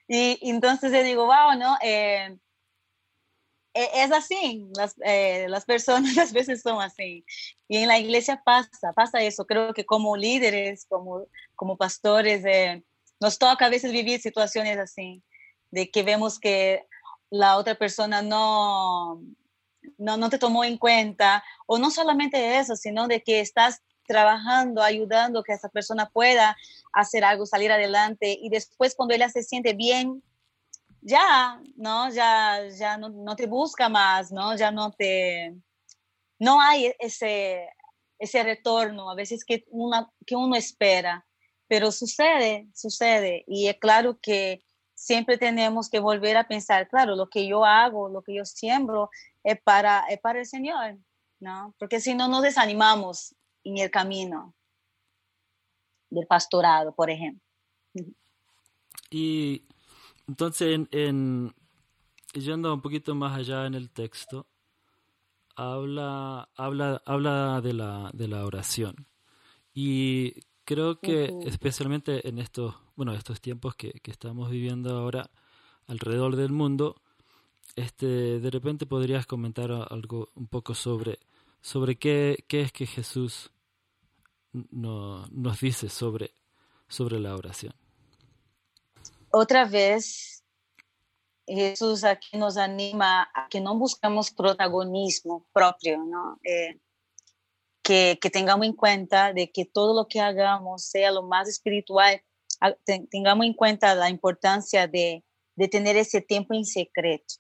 Y, 0.06 0.38
entonces 0.50 0.92
yo 0.92 1.02
digo, 1.02 1.25
wow, 1.28 1.58
¿no? 1.58 1.78
Eh, 1.82 2.38
es 3.74 4.12
así, 4.12 4.68
las, 4.75 4.96
eh, 5.03 5.48
las 5.50 5.65
personas 5.65 6.18
a 6.32 6.34
veces 6.34 6.62
son 6.62 6.82
así. 6.82 7.25
Y 7.68 7.77
en 7.77 7.88
la 7.88 8.00
iglesia 8.00 8.42
pasa, 8.44 8.94
pasa 8.94 9.22
eso. 9.22 9.46
Creo 9.46 9.74
que 9.74 9.86
como 9.86 10.15
líderes, 10.15 10.86
como, 10.86 11.25
como 11.56 11.77
pastores, 11.77 12.44
eh, 12.46 12.84
nos 13.20 13.39
toca 13.39 13.65
a 13.65 13.70
veces 13.70 13.92
vivir 13.92 14.22
situaciones 14.22 14.77
así, 14.77 15.24
de 15.72 15.89
que 15.89 16.03
vemos 16.03 16.39
que 16.39 16.86
la 17.30 17.58
otra 17.58 17.75
persona 17.75 18.22
no, 18.22 19.22
no, 19.98 20.18
no 20.18 20.30
te 20.30 20.38
tomó 20.38 20.63
en 20.63 20.77
cuenta, 20.77 21.44
o 21.65 21.77
no 21.77 21.89
solamente 21.89 22.60
eso, 22.60 22.75
sino 22.75 23.08
de 23.08 23.24
que 23.24 23.39
estás 23.39 23.82
trabajando, 24.06 24.84
ayudando 24.84 25.44
que 25.44 25.53
esa 25.53 25.70
persona 25.70 26.10
pueda 26.10 26.58
hacer 26.92 27.24
algo, 27.24 27.46
salir 27.46 27.72
adelante, 27.72 28.38
y 28.39 28.50
después 28.50 28.94
cuando 28.96 29.15
ella 29.15 29.30
se 29.30 29.44
siente 29.44 29.74
bien, 29.74 30.22
ya, 31.03 31.62
¿no? 31.75 32.10
Ya, 32.10 32.67
ya 32.69 32.98
no, 32.98 33.36
te 33.36 33.48
busca 33.48 33.89
más, 33.89 34.31
¿no? 34.31 34.55
Ya 34.55 34.72
no 34.72 34.91
te... 34.91 35.55
No 36.39 36.60
hay 36.62 36.93
ese, 37.00 37.69
ese 38.19 38.43
retorno, 38.43 39.10
a 39.10 39.15
veces 39.15 39.45
que, 39.45 39.65
una, 39.69 40.12
que 40.25 40.36
uno 40.36 40.55
espera, 40.55 41.25
pero 41.67 41.91
sucede, 41.91 42.67
sucede. 42.74 43.43
Y 43.48 43.67
es 43.67 43.77
claro 43.79 44.19
que 44.22 44.63
siempre 44.93 45.38
tenemos 45.38 45.89
que 45.89 46.00
volver 46.00 46.38
a 46.38 46.48
pensar, 46.48 46.88
claro, 46.88 47.15
lo 47.15 47.29
que 47.29 47.48
yo 47.48 47.65
hago, 47.65 48.10
lo 48.10 48.22
que 48.22 48.36
yo 48.36 48.45
siembro 48.45 49.10
es 49.43 49.62
para, 49.62 50.05
es 50.10 50.19
para 50.19 50.39
el 50.39 50.45
Señor, 50.45 50.98
¿no? 51.39 51.75
Porque 51.77 52.00
si 52.00 52.13
no 52.13 52.27
nos 52.27 52.41
desanimamos 52.41 53.36
en 53.63 53.77
el 53.77 53.91
camino 53.91 54.55
del 56.10 56.27
pastorado, 56.27 56.93
por 56.93 57.10
ejemplo. 57.10 57.41
Y 59.10 59.65
entonces, 60.27 60.88
en, 60.92 61.53
yendo 62.34 62.74
un 62.74 62.82
poquito 62.82 63.13
más 63.15 63.38
allá 63.38 63.65
en 63.65 63.74
el 63.74 63.89
texto, 63.89 64.48
habla, 65.56 66.50
habla, 66.56 67.01
habla 67.06 67.62
de, 67.62 67.74
la, 67.74 68.10
de 68.13 68.27
la 68.27 68.46
oración. 68.46 69.08
Y 69.74 70.34
creo 70.63 71.00
que 71.00 71.39
especialmente 71.46 72.27
en 72.27 72.39
estos, 72.39 72.75
bueno, 72.96 73.13
estos 73.13 73.42
tiempos 73.42 73.75
que, 73.75 73.92
que, 73.92 74.12
estamos 74.12 74.50
viviendo 74.50 74.96
ahora 74.98 75.30
alrededor 75.88 76.36
del 76.36 76.51
mundo, 76.51 77.01
este, 77.75 78.39
de 78.39 78.50
repente 78.51 78.86
podrías 78.86 79.25
comentar 79.25 79.72
algo 79.72 80.30
un 80.36 80.48
poco 80.48 80.74
sobre, 80.74 81.20
sobre 81.62 81.98
qué, 81.98 82.46
qué 82.48 82.62
es 82.62 82.72
que 82.72 82.86
Jesús 82.86 83.51
no, 84.53 85.25
nos 85.32 85.60
dice 85.60 85.89
sobre, 85.89 86.34
sobre 86.88 87.20
la 87.20 87.36
oración 87.36 87.74
otra 89.34 89.66
vez, 89.66 90.44
Jesús 91.48 92.04
aquí 92.04 92.38
nos 92.38 92.56
anima 92.56 93.30
a 93.34 93.48
que 93.50 93.60
no 93.60 93.75
buscamos 93.78 94.32
protagonismo 94.32 95.48
propio, 95.52 95.98
¿no? 95.98 96.40
Eh, 96.44 96.80
que, 97.82 98.20
que, 98.22 98.30
tengamos 98.30 98.68
en 98.68 98.74
cuenta 98.74 99.34
de 99.34 99.52
que 99.52 99.66
todo 99.66 99.94
lo 99.96 100.08
que 100.08 100.22
hagamos 100.22 100.86
sea 100.86 101.12
lo 101.12 101.24
más 101.24 101.50
espiritual, 101.50 102.22
tengamos 103.10 103.46
en 103.46 103.54
cuenta 103.54 103.96
la 103.96 104.10
importancia 104.10 104.88
de, 104.88 105.25
de 105.56 105.68
tener 105.68 105.98
ese 105.98 106.22
tiempo 106.22 106.54
en 106.54 106.63
secreto. 106.63 107.36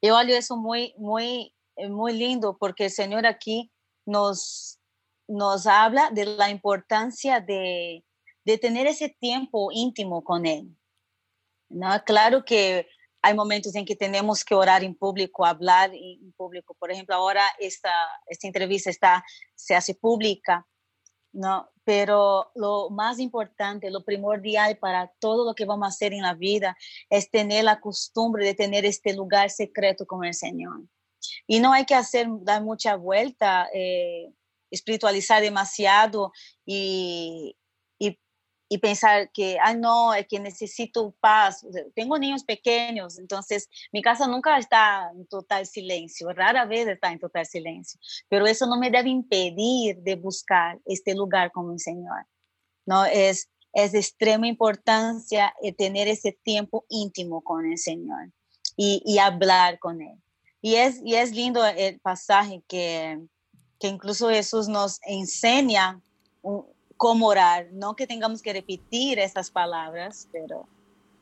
Yo 0.00 0.14
hallo 0.14 0.34
eso 0.34 0.56
muy, 0.56 0.94
muy, 0.96 1.54
eh, 1.76 1.88
muy 1.88 2.12
lindo 2.12 2.56
porque 2.58 2.84
el 2.84 2.90
Señor 2.90 3.26
aquí 3.26 3.72
nos, 4.06 4.78
nos 5.28 5.66
habla 5.66 6.10
de 6.12 6.24
la 6.24 6.48
importancia 6.48 7.40
de, 7.40 8.04
de 8.50 8.58
tener 8.58 8.86
ese 8.86 9.08
tiempo 9.08 9.70
íntimo 9.72 10.22
con 10.22 10.46
Él. 10.46 10.76
¿no? 11.68 11.88
Claro 12.04 12.44
que 12.44 12.86
hay 13.22 13.34
momentos 13.34 13.74
en 13.74 13.84
que 13.84 13.96
tenemos 13.96 14.44
que 14.44 14.54
orar 14.54 14.82
en 14.82 14.94
público, 14.94 15.44
hablar 15.44 15.90
en 15.94 16.32
público. 16.32 16.74
Por 16.74 16.90
ejemplo, 16.90 17.14
ahora 17.14 17.44
esta, 17.58 17.92
esta 18.26 18.46
entrevista 18.46 18.90
está, 18.90 19.24
se 19.54 19.74
hace 19.74 19.94
pública, 19.94 20.66
¿no? 21.32 21.70
Pero 21.84 22.50
lo 22.54 22.88
más 22.90 23.18
importante, 23.18 23.90
lo 23.90 24.04
primordial 24.04 24.78
para 24.78 25.12
todo 25.18 25.44
lo 25.44 25.54
que 25.54 25.64
vamos 25.64 25.86
a 25.86 25.90
hacer 25.90 26.12
en 26.12 26.22
la 26.22 26.34
vida 26.34 26.76
es 27.08 27.30
tener 27.30 27.64
la 27.64 27.80
costumbre 27.80 28.44
de 28.44 28.54
tener 28.54 28.84
este 28.84 29.14
lugar 29.14 29.50
secreto 29.50 30.06
con 30.06 30.24
el 30.24 30.34
Señor. 30.34 30.80
Y 31.46 31.60
no 31.60 31.72
hay 31.72 31.84
que 31.84 31.94
hacer, 31.94 32.26
dar 32.40 32.62
mucha 32.62 32.96
vuelta, 32.96 33.68
eh, 33.74 34.32
espiritualizar 34.70 35.42
demasiado 35.42 36.32
y, 36.64 37.56
y 38.72 38.78
pensar 38.78 39.32
que, 39.32 39.58
ah, 39.60 39.74
no, 39.74 40.14
es 40.14 40.28
que 40.28 40.38
necesito 40.38 41.12
paz. 41.20 41.66
tengo 41.92 42.16
niños 42.16 42.44
pequeños, 42.44 43.18
entonces 43.18 43.68
mi 43.92 44.00
casa 44.00 44.28
nunca 44.28 44.56
está 44.58 45.10
en 45.12 45.26
total 45.26 45.66
silencio, 45.66 46.32
rara 46.32 46.64
vez 46.66 46.86
está 46.86 47.10
en 47.10 47.18
total 47.18 47.44
silencio, 47.46 48.00
pero 48.28 48.46
eso 48.46 48.66
no 48.66 48.78
me 48.78 48.88
debe 48.88 49.10
impedir 49.10 49.96
de 49.98 50.14
buscar 50.14 50.78
este 50.86 51.16
lugar 51.16 51.50
con 51.50 51.68
mi 51.68 51.80
Señor. 51.80 52.24
No 52.86 53.04
es, 53.06 53.50
es 53.72 53.90
de 53.90 53.98
extrema 53.98 54.46
importancia 54.46 55.52
eh, 55.60 55.72
tener 55.72 56.06
ese 56.06 56.30
tiempo 56.30 56.86
íntimo 56.88 57.42
con 57.42 57.66
el 57.66 57.76
Señor 57.76 58.30
y, 58.76 59.02
y 59.04 59.18
hablar 59.18 59.80
con 59.80 60.00
Él. 60.00 60.16
Y 60.62 60.76
es, 60.76 61.00
y 61.04 61.16
es 61.16 61.32
lindo 61.32 61.66
el 61.66 61.98
pasaje 61.98 62.62
que, 62.68 63.18
que 63.80 63.88
incluso 63.88 64.28
Jesús 64.28 64.68
nos 64.68 65.00
enseña 65.02 66.00
cómo 67.00 67.28
orar, 67.28 67.68
no 67.72 67.96
que 67.96 68.06
tengamos 68.06 68.42
que 68.42 68.52
repetir 68.52 69.18
esas 69.18 69.50
palabras, 69.50 70.28
pero 70.32 70.68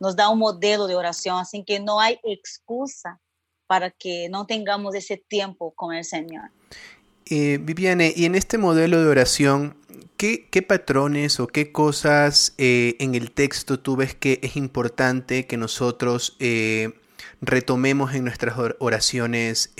nos 0.00 0.16
da 0.16 0.28
un 0.28 0.40
modelo 0.40 0.88
de 0.88 0.96
oración, 0.96 1.38
así 1.38 1.62
que 1.62 1.78
no 1.78 2.00
hay 2.00 2.18
excusa 2.24 3.20
para 3.68 3.92
que 3.92 4.28
no 4.28 4.44
tengamos 4.44 4.96
ese 4.96 5.22
tiempo 5.28 5.72
con 5.76 5.94
el 5.94 6.04
Señor. 6.04 6.50
Eh, 7.26 7.60
Viviane, 7.62 8.12
y 8.16 8.24
en 8.24 8.34
este 8.34 8.58
modelo 8.58 9.00
de 9.00 9.08
oración, 9.08 9.76
¿qué, 10.16 10.48
patrones 10.66 11.38
o 11.38 11.46
qué 11.46 11.70
cosas 11.70 12.54
eh, 12.58 12.96
en 12.98 13.14
el 13.14 13.30
texto 13.30 13.78
tú 13.78 13.94
ves 13.94 14.16
que 14.16 14.40
es 14.42 14.56
importante 14.56 15.46
que 15.46 15.56
nosotros 15.56 16.36
eh, 16.40 16.98
retomemos 17.40 18.16
en 18.16 18.24
nuestras 18.24 18.56
oraciones, 18.80 19.72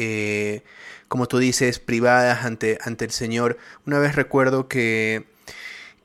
como 1.09 1.27
tú 1.27 1.39
dices, 1.39 1.81
privadas 1.81 2.45
ante, 2.45 2.79
ante 2.83 3.05
el 3.05 3.11
Señor? 3.11 3.59
Una 3.85 3.99
vez 3.99 4.15
recuerdo 4.15 4.69
que 4.69 5.37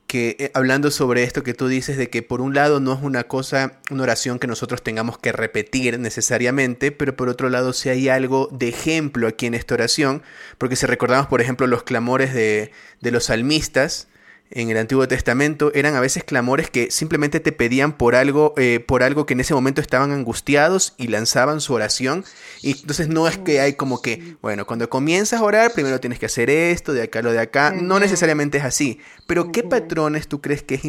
que 0.06 0.36
eh, 0.38 0.50
hablando 0.54 0.90
sobre 0.90 1.22
esto 1.22 1.42
que 1.42 1.54
tú 1.54 1.68
dices 1.68 1.96
de 1.96 2.10
que 2.10 2.22
por 2.22 2.40
un 2.40 2.54
lado 2.54 2.80
no 2.80 2.92
es 2.92 3.00
una 3.02 3.24
cosa, 3.24 3.80
una 3.90 4.02
oración 4.02 4.38
que 4.38 4.46
nosotros 4.46 4.82
tengamos 4.82 5.18
que 5.18 5.32
repetir 5.32 5.98
necesariamente, 5.98 6.92
pero 6.92 7.16
por 7.16 7.28
otro 7.28 7.48
lado 7.48 7.72
si 7.72 7.88
hay 7.88 8.08
algo 8.08 8.48
de 8.52 8.68
ejemplo 8.68 9.26
aquí 9.26 9.46
en 9.46 9.54
esta 9.54 9.74
oración, 9.74 10.22
porque 10.58 10.76
si 10.76 10.86
recordamos 10.86 11.26
por 11.26 11.40
ejemplo 11.40 11.66
los 11.66 11.82
clamores 11.82 12.34
de, 12.34 12.70
de 13.00 13.10
los 13.10 13.24
salmistas, 13.24 14.08
en 14.50 14.70
el 14.70 14.76
Antiguo 14.76 15.08
Testamento 15.08 15.72
eran 15.74 15.94
a 15.96 16.00
veces 16.00 16.22
clamores 16.22 16.70
que 16.70 16.90
simplemente 16.90 17.40
te 17.40 17.50
pedían 17.50 17.96
por 17.96 18.14
algo, 18.14 18.54
eh, 18.56 18.78
por 18.78 19.02
algo 19.02 19.26
que 19.26 19.34
en 19.34 19.40
ese 19.40 19.54
momento 19.54 19.80
estaban 19.80 20.12
angustiados 20.12 20.94
y 20.96 21.08
lanzaban 21.08 21.60
su 21.60 21.74
oración. 21.74 22.24
Y 22.62 22.72
entonces 22.72 23.08
no 23.08 23.26
es 23.26 23.38
que 23.38 23.60
hay 23.60 23.74
como 23.74 24.00
que, 24.00 24.36
bueno, 24.42 24.66
cuando 24.66 24.88
comienzas 24.88 25.40
a 25.40 25.44
orar, 25.44 25.72
primero 25.72 25.98
tienes 25.98 26.18
que 26.18 26.26
hacer 26.26 26.50
esto, 26.50 26.92
de 26.92 27.02
acá 27.02 27.22
lo 27.22 27.32
de 27.32 27.40
acá. 27.40 27.72
No 27.72 27.98
necesariamente 27.98 28.58
es 28.58 28.64
así. 28.64 29.00
Pero 29.26 29.50
¿qué 29.50 29.62
patrones 29.62 30.28
tú 30.28 30.40
crees 30.40 30.62
que 30.62 30.76
es 30.76 30.84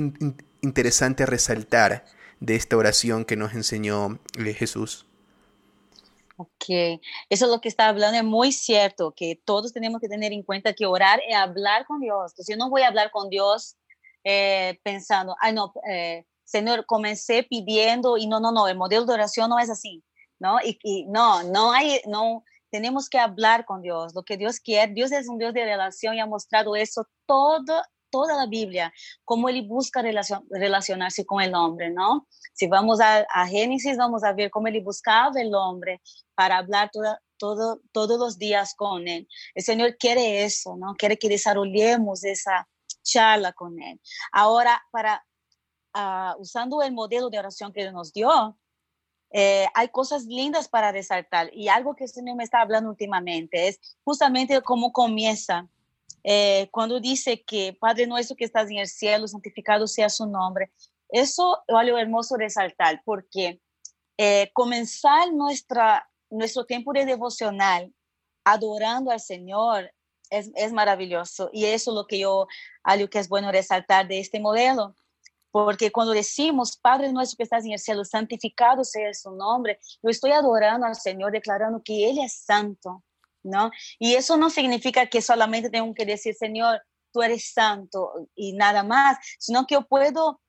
interesante 0.61 1.25
resaltar 1.25 2.05
de 2.39 2.55
esta 2.55 2.77
oración 2.77 3.25
que 3.25 3.37
nos 3.37 3.53
enseñó 3.53 4.19
eh, 4.37 4.53
Jesús? 4.53 5.07
Ok, 6.37 6.65
eso 7.29 7.45
es 7.45 7.51
lo 7.51 7.61
que 7.61 7.69
está 7.69 7.87
hablando, 7.87 8.17
es 8.17 8.23
muy 8.23 8.51
cierto, 8.51 9.13
que 9.15 9.39
todos 9.45 9.71
tenemos 9.71 10.01
que 10.01 10.09
tener 10.09 10.33
en 10.33 10.43
cuenta 10.43 10.73
que 10.73 10.85
orar 10.85 11.21
es 11.27 11.35
hablar 11.35 11.85
con 11.85 12.01
Dios. 12.01 12.31
Entonces, 12.31 12.53
yo 12.53 12.57
no 12.57 12.69
voy 12.69 12.81
a 12.81 12.89
hablar 12.89 13.09
con 13.11 13.29
Dios 13.29 13.77
eh, 14.25 14.79
pensando, 14.83 15.35
ay 15.39 15.53
no, 15.53 15.71
eh, 15.89 16.25
Señor, 16.43 16.85
comencé 16.85 17.43
pidiendo 17.43 18.17
y 18.17 18.27
no, 18.27 18.39
no, 18.39 18.51
no, 18.51 18.67
el 18.67 18.77
modelo 18.77 19.05
de 19.05 19.13
oración 19.13 19.49
no 19.49 19.59
es 19.59 19.69
así, 19.69 20.03
¿no? 20.39 20.57
Y, 20.61 20.77
y, 20.83 21.05
no, 21.05 21.43
no 21.43 21.71
hay, 21.71 22.01
no, 22.05 22.43
tenemos 22.69 23.07
que 23.07 23.17
hablar 23.19 23.63
con 23.65 23.81
Dios, 23.81 24.13
lo 24.13 24.23
que 24.23 24.35
Dios 24.35 24.59
quiere. 24.59 24.93
Dios 24.93 25.11
es 25.13 25.29
un 25.29 25.37
Dios 25.37 25.53
de 25.53 25.63
relación 25.63 26.15
y 26.15 26.19
ha 26.19 26.25
mostrado 26.25 26.75
eso 26.75 27.07
todo 27.25 27.81
toda 28.15 28.37
la 28.37 28.45
Biblia, 28.45 28.93
cómo 29.25 29.49
él 29.49 29.61
busca 29.63 30.01
relacionarse 30.01 31.25
con 31.25 31.41
el 31.41 31.53
hombre, 31.53 31.91
¿no? 31.91 32.25
Si 32.53 32.65
vamos 32.65 33.01
a, 33.01 33.25
Génesis, 33.45 33.97
vamos 33.97 34.23
a 34.23 34.31
ver 34.31 34.49
cómo 34.49 34.67
él 34.67 34.81
buscaba 34.81 35.37
el 35.41 35.53
hombre 35.53 36.01
para 36.33 36.59
hablar 36.59 36.89
todo, 37.37 37.81
todos 37.91 38.17
los 38.17 38.37
días 38.37 38.73
con 38.73 39.05
él. 39.09 39.27
El 39.53 39.63
Señor 39.63 39.97
quiere 39.97 40.45
eso, 40.45 40.77
¿no? 40.77 40.95
Quiere 40.95 41.17
que 41.17 41.27
desarrollemos 41.27 42.23
esa 42.23 42.65
charla 43.03 43.51
con 43.51 43.81
él. 43.81 43.99
Ahora, 44.31 44.81
para, 44.91 45.21
uh, 45.93 46.41
usando 46.41 46.81
el 46.81 46.93
modelo 46.93 47.29
de 47.29 47.39
oración 47.39 47.73
que 47.73 47.91
nos 47.91 48.13
dio, 48.13 48.57
eh, 49.31 49.67
hay 49.73 49.89
cosas 49.89 50.23
lindas 50.23 50.69
para 50.69 50.93
resaltar 50.93 51.49
y 51.53 51.67
algo 51.67 51.95
que 51.95 52.05
el 52.05 52.09
Señor 52.09 52.37
me 52.37 52.45
está 52.45 52.61
hablando 52.61 52.89
últimamente 52.89 53.67
es 53.67 53.97
justamente 54.05 54.61
cómo 54.61 54.93
comienza 54.93 55.67
eh, 56.23 56.69
cuando 56.71 56.99
dice 56.99 57.43
que 57.43 57.77
Padre 57.79 58.07
nuestro 58.07 58.35
que 58.35 58.45
estás 58.45 58.69
en 58.71 58.77
el 58.77 58.87
cielo, 58.87 59.27
santificado 59.27 59.85
sea 59.85 60.09
su 60.09 60.25
nombre. 60.25 60.71
Eso 61.09 61.63
vale 61.67 61.91
hermoso 61.99 62.35
resaltar 62.35 63.01
porque 63.05 63.61
eh, 64.17 64.49
comenzar 64.53 65.31
nuestra, 65.33 66.09
nuestro 66.31 66.65
tiempo 66.65 66.93
de 66.93 67.05
devocional 67.05 67.93
adorando 68.43 69.11
al 69.11 69.19
Señor 69.19 69.91
es, 70.31 70.49
es, 70.55 70.73
maravilloso 70.73 71.49
y 71.53 71.65
eso 71.65 71.91
es 71.91 71.95
lo 71.95 72.07
que 72.07 72.19
yo, 72.19 72.47
algo 72.83 73.07
que 73.07 73.19
es 73.19 73.29
bueno 73.29 73.51
resaltar 73.51 74.07
de 74.07 74.19
este 74.19 74.39
modelo. 74.39 74.95
Porque 75.51 75.89
cuando 75.89 76.11
decimos, 76.11 76.75
Padre 76.75 77.13
nuestro 77.13 77.37
que 77.37 77.43
estás 77.43 77.63
en 77.63 77.71
el 77.71 77.79
cielo, 77.79 78.03
santificado 78.03 78.83
sea 78.83 79.13
su 79.13 79.31
nombre, 79.31 79.79
yo 80.03 80.09
estoy 80.09 80.31
adorando 80.31 80.85
al 80.85 80.95
Señor, 80.95 81.31
declarando 81.31 81.81
que 81.81 82.09
Él 82.09 82.17
es 82.19 82.43
santo, 82.43 83.04
¿no? 83.45 83.71
Y 83.99 84.15
eso 84.15 84.37
no 84.37 84.49
significa 84.49 85.07
que 85.07 85.21
solamente 85.21 85.69
tengo 85.69 85.93
que 85.93 86.05
decir, 86.05 86.35
Señor, 86.35 86.81
tú 87.13 87.21
eres 87.21 87.53
santo 87.53 88.27
y 88.35 88.53
nada 88.53 88.83
más, 88.83 89.17
sino 89.39 89.65
que 89.65 89.75
yo 89.75 89.87
puedo 89.87 90.41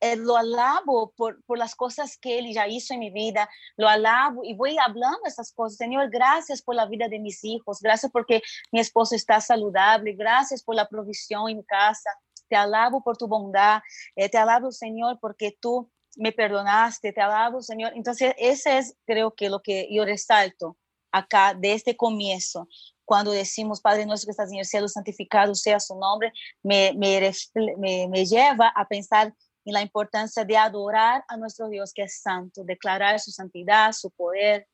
eh, 0.00 0.16
lo 0.16 0.36
alabo 0.36 1.12
por, 1.16 1.38
las 1.56 1.74
cosas 1.76 2.18
que 2.18 2.38
Él 2.38 2.52
ya 2.52 2.66
hizo 2.66 2.92
en 2.92 3.00
mi 3.00 3.10
vida, 3.10 3.48
lo 3.76 3.88
alabo 3.88 4.42
y 4.44 4.54
voy 4.54 4.76
hablando 4.78 5.20
esas 5.24 5.52
cosas. 5.52 5.78
Señor, 5.78 6.10
gracias 6.10 6.60
por 6.60 6.74
la 6.74 6.86
vida 6.86 7.08
de 7.08 7.20
mis 7.20 7.42
hijos, 7.44 7.80
gracias 7.80 8.10
porque 8.10 8.42
mi 8.72 8.80
esposo 8.80 9.14
está 9.14 9.40
saludable, 9.40 10.12
gracias 10.12 10.62
por 10.62 10.74
la 10.74 10.88
provisión 10.88 11.48
en 11.48 11.62
casa, 11.62 12.10
te 12.48 12.56
alabo 12.56 13.02
por 13.02 13.16
tu 13.16 13.28
bondad, 13.28 13.80
eh, 14.16 14.28
te 14.28 14.38
alabo, 14.38 14.72
Señor, 14.72 15.18
porque 15.20 15.56
tú 15.60 15.88
me 16.16 16.32
perdonaste, 16.32 17.12
te 17.12 17.20
alabo, 17.20 17.62
Señor. 17.62 17.92
Entonces, 17.94 18.34
ese 18.38 18.78
es, 18.78 18.96
creo 19.06 19.34
que, 19.34 19.48
lo 19.48 19.62
que 19.62 19.88
yo 19.90 20.04
resalto 20.04 20.76
acá 21.12 21.54
de 21.54 21.74
este 21.74 21.96
comienzo, 21.96 22.68
cuando 23.04 23.30
decimos, 23.30 23.80
Padre 23.80 24.06
nuestro 24.06 24.28
que 24.28 24.30
estás 24.30 24.50
en 24.50 24.58
el 24.58 24.64
cielo, 24.64 24.88
santificado 24.88 25.54
sea 25.54 25.78
su 25.78 25.94
nombre, 25.98 26.32
me, 26.62 26.92
me, 26.96 27.32
me, 27.78 28.08
me 28.08 28.24
lleva 28.24 28.68
a 28.74 28.88
pensar 28.88 29.34
en 29.64 29.72
la 29.74 29.82
importancia 29.82 30.44
de 30.44 30.56
adorar 30.56 31.24
a 31.28 31.36
nuestro 31.36 31.68
Dios 31.68 31.92
que 31.94 32.02
es 32.02 32.20
santo, 32.20 32.64
declarar 32.64 33.20
su 33.20 33.30
santidad, 33.30 33.92
su 33.92 34.10
poder 34.10 34.66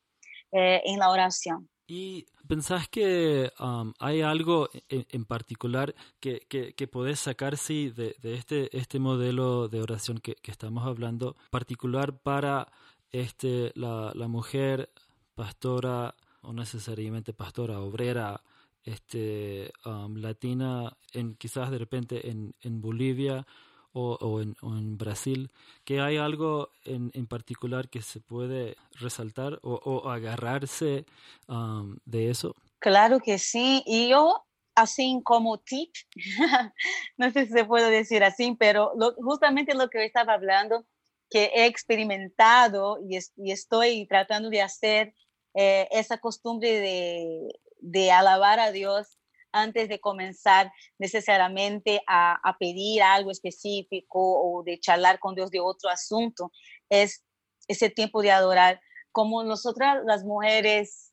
eh, 0.51 0.81
en 0.85 0.99
la 0.99 1.09
oración. 1.09 1.69
¿Y 1.87 2.27
pensás 2.47 2.87
que 2.87 3.51
um, 3.59 3.93
hay 3.99 4.21
algo 4.21 4.69
en, 4.89 5.25
particular 5.25 5.95
que, 6.19 6.39
que, 6.47 6.73
que, 6.73 6.87
podés 6.87 7.19
sacar 7.19 7.57
sí, 7.57 7.89
de, 7.89 8.15
de, 8.21 8.35
este, 8.35 8.77
este 8.77 8.99
modelo 8.99 9.67
de 9.67 9.81
oración 9.81 10.19
que, 10.19 10.35
que, 10.35 10.51
estamos 10.51 10.85
hablando, 10.85 11.35
particular 11.49 12.19
para 12.19 12.71
este, 13.11 13.71
la, 13.73 14.11
la 14.13 14.27
mujer 14.27 14.91
pastora, 15.33 16.15
o 16.41 16.53
necesariamente 16.53 17.33
pastora, 17.33 17.79
obrera, 17.79 18.41
este, 18.83 19.71
um, 19.85 20.15
latina, 20.15 20.97
en, 21.13 21.35
quizás 21.35 21.69
de 21.71 21.77
repente 21.77 22.29
en, 22.29 22.55
en 22.61 22.81
Bolivia 22.81 23.45
o, 23.91 24.17
o, 24.21 24.41
en, 24.41 24.97
Brasil, 24.97 25.51
que 25.83 25.99
hay 25.99 26.17
algo 26.17 26.69
en, 26.85 27.11
en 27.13 27.27
particular 27.27 27.89
que 27.89 28.01
se 28.01 28.19
puede 28.19 28.75
resaltar 28.93 29.59
o, 29.63 29.73
o 29.73 30.09
agarrarse 30.09 31.05
um, 31.47 31.97
de 32.05 32.29
eso? 32.29 32.55
Claro 32.79 33.19
que 33.19 33.37
sí, 33.39 33.83
y 33.85 34.09
yo 34.09 34.45
así 34.75 35.19
como 35.23 35.57
tip, 35.59 35.91
no 37.17 37.31
sé 37.31 37.45
si 37.45 37.51
se 37.51 37.65
puede 37.65 37.91
decir 37.91 38.23
así, 38.23 38.55
pero 38.57 38.93
lo, 38.97 39.13
justamente 39.15 39.73
lo 39.73 39.89
que 39.89 40.05
estaba 40.05 40.33
hablando, 40.33 40.85
que 41.29 41.51
he 41.53 41.65
experimentado 41.65 42.99
y, 43.07 43.17
es, 43.17 43.33
y 43.35 43.51
estoy 43.51 44.07
tratando 44.07 44.49
de 44.49 44.61
hacer 44.61 45.13
eh, 45.53 45.87
esa 45.91 46.17
costumbre 46.17 46.79
de, 46.79 47.59
de 47.79 48.11
alabar 48.11 48.59
a 48.59 48.71
Dios 48.71 49.17
antes 49.51 49.89
de 49.89 49.99
comenzar 49.99 50.71
necesariamente 50.99 52.01
a, 52.07 52.39
a, 52.47 52.57
pedir 52.57 53.01
algo 53.01 53.31
específico 53.31 54.19
o 54.19 54.63
de 54.63 54.79
charlar 54.79 55.19
con 55.19 55.33
Dios 55.33 55.49
de 55.49 55.59
otro 55.59 55.89
asunto, 55.89 56.51
es 56.89 57.23
ese 57.67 57.89
tiempo 57.89 58.21
de 58.21 58.31
adorar. 58.31 58.79
Como 59.11 59.43
nosotras 59.43 60.03
las 60.05 60.23
mujeres 60.23 61.09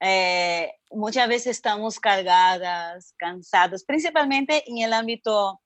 eh, 0.00 0.72
muchas 0.90 1.28
veces 1.28 1.56
estamos 1.56 1.98
cargadas, 1.98 3.14
cansadas, 3.16 3.84
principalmente 3.84 4.62
en 4.66 4.78
el 4.78 4.92
ámbito 4.92 5.60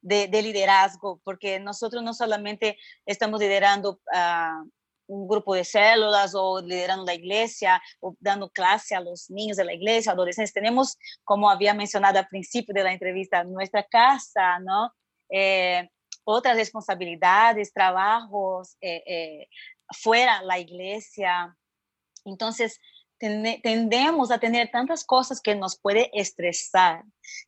de, 0.00 0.26
de 0.28 0.42
liderazgo, 0.42 1.20
porque 1.24 1.60
nosotros 1.60 2.02
no 2.02 2.14
solamente 2.14 2.78
estamos 3.06 3.40
liderando 3.40 4.00
uh, 4.12 4.70
un 5.06 5.28
grupo 5.28 5.54
de 5.54 5.64
células 5.64 6.34
o 6.34 6.60
liderando 6.60 7.04
la 7.04 7.14
iglesia 7.14 7.82
o 8.00 8.16
dando 8.20 8.50
clase 8.50 8.94
a 8.94 9.00
los 9.00 9.30
niños 9.30 9.56
de 9.56 9.64
la 9.64 9.74
iglesia, 9.74 10.12
adolescentes. 10.12 10.52
Tenemos, 10.52 10.96
como 11.24 11.50
había 11.50 11.74
mencionado 11.74 12.18
al 12.18 12.28
principio 12.28 12.74
de 12.74 12.84
la 12.84 12.92
entrevista, 12.92 13.44
nuestra 13.44 13.82
casa, 13.84 14.58
¿no? 14.60 14.92
Eh, 15.30 15.88
otras 16.24 16.56
responsabilidades, 16.56 17.72
trabajos 17.72 18.76
eh, 18.80 19.02
eh, 19.06 19.48
fuera 19.90 20.42
la 20.42 20.58
iglesia. 20.58 21.56
Entonces, 22.24 22.80
tendemos 23.18 24.30
a 24.30 24.38
tener 24.38 24.70
tantas 24.70 25.04
cosas 25.04 25.40
que 25.40 25.54
nos 25.54 25.78
puede 25.78 26.10
estresar. 26.12 27.04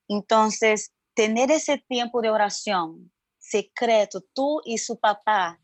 Entonces, 0.09 0.93
tener 1.15 1.51
ese 1.51 1.79
tiempo 1.79 2.21
de 2.21 2.31
oración 2.31 3.13
secreto, 3.39 4.23
tú 4.35 4.61
y 4.65 4.79
su 4.79 4.99
papá, 4.99 5.61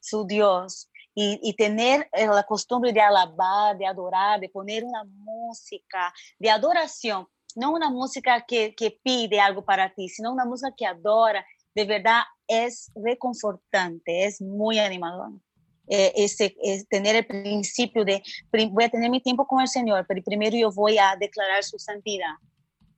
su 0.00 0.26
Dios, 0.26 0.90
y, 1.14 1.38
y, 1.42 1.54
tener 1.54 2.08
eh, 2.12 2.26
la 2.26 2.42
costumbre 2.44 2.92
de 2.92 3.00
alabar, 3.00 3.76
de 3.76 3.86
adorar, 3.86 4.40
de 4.40 4.48
poner 4.48 4.84
una 4.84 5.04
música 5.04 6.12
de 6.38 6.50
adoración, 6.50 7.26
no 7.54 7.72
una 7.72 7.90
música 7.90 8.44
que, 8.46 8.74
que 8.74 8.98
pide 9.02 9.40
algo 9.40 9.64
para 9.64 9.92
ti, 9.94 10.08
sino 10.08 10.32
una 10.32 10.44
música 10.44 10.72
que 10.76 10.86
adora, 10.86 11.44
de 11.74 11.84
verdad 11.84 12.22
es 12.46 12.90
reconfortante, 12.94 14.24
es 14.24 14.40
muy 14.40 14.78
animador. 14.78 15.32
Eh, 15.88 16.12
ese, 16.16 16.56
es 16.62 16.86
tener 16.88 17.16
el 17.16 17.26
principio 17.26 18.04
de, 18.04 18.22
voy 18.70 18.84
a 18.84 18.88
tener 18.88 19.10
mi 19.10 19.20
tiempo 19.20 19.46
con 19.46 19.60
el 19.60 19.68
Señor, 19.68 20.06
pero 20.08 20.22
primero 20.22 20.56
yo 20.56 20.70
voy 20.70 20.96
a 20.96 21.16
declarar 21.18 21.64
su 21.64 21.78
santidad, 21.78 22.34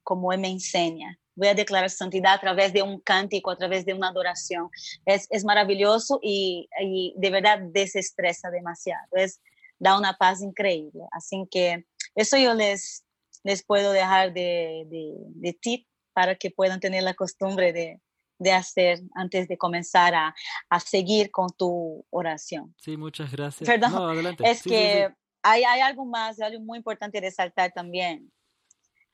como 0.04 0.32
Él 0.32 0.40
me 0.40 0.48
enseña 0.48 1.18
voy 1.36 1.48
a 1.48 1.54
declarar 1.54 1.90
santidad 1.90 2.34
a 2.34 2.40
través 2.40 2.72
de 2.72 2.82
un 2.82 3.00
cántico, 3.00 3.50
a 3.50 3.56
través 3.56 3.84
de 3.84 3.94
una 3.94 4.08
adoración. 4.08 4.70
Es, 5.04 5.26
es 5.30 5.44
maravilloso 5.44 6.18
y, 6.22 6.68
y, 6.80 7.14
de 7.16 7.30
verdad 7.30 7.58
desestresa 7.60 8.50
demasiado. 8.50 9.06
Es, 9.12 9.40
da 9.78 9.98
una 9.98 10.16
paz 10.16 10.42
increíble. 10.42 11.04
Así 11.10 11.46
que 11.50 11.86
eso 12.14 12.36
yo 12.36 12.54
les, 12.54 13.04
les 13.42 13.64
puedo 13.64 13.92
dejar 13.92 14.32
de, 14.32 14.86
de, 14.88 15.14
de 15.16 15.52
tip 15.52 15.86
para 16.12 16.36
que 16.36 16.50
puedan 16.50 16.78
tener 16.78 17.02
la 17.02 17.14
costumbre 17.14 17.72
de, 17.72 18.00
de 18.38 18.52
hacer 18.52 19.00
antes 19.14 19.48
de 19.48 19.58
comenzar 19.58 20.14
a, 20.14 20.34
a, 20.68 20.80
seguir 20.80 21.30
con 21.30 21.48
tu 21.50 22.04
oración. 22.10 22.74
Sí, 22.78 22.96
muchas 22.96 23.32
gracias. 23.32 23.68
Perdón, 23.68 23.92
no, 23.92 24.08
adelante. 24.08 24.48
es 24.48 24.60
sí, 24.60 24.70
que 24.70 25.06
sí, 25.08 25.12
sí. 25.12 25.20
Hay, 25.42 25.64
hay 25.64 25.80
algo 25.80 26.06
más, 26.06 26.40
algo 26.40 26.60
muy 26.60 26.78
importante 26.78 27.20
resaltar 27.20 27.72
también 27.72 28.32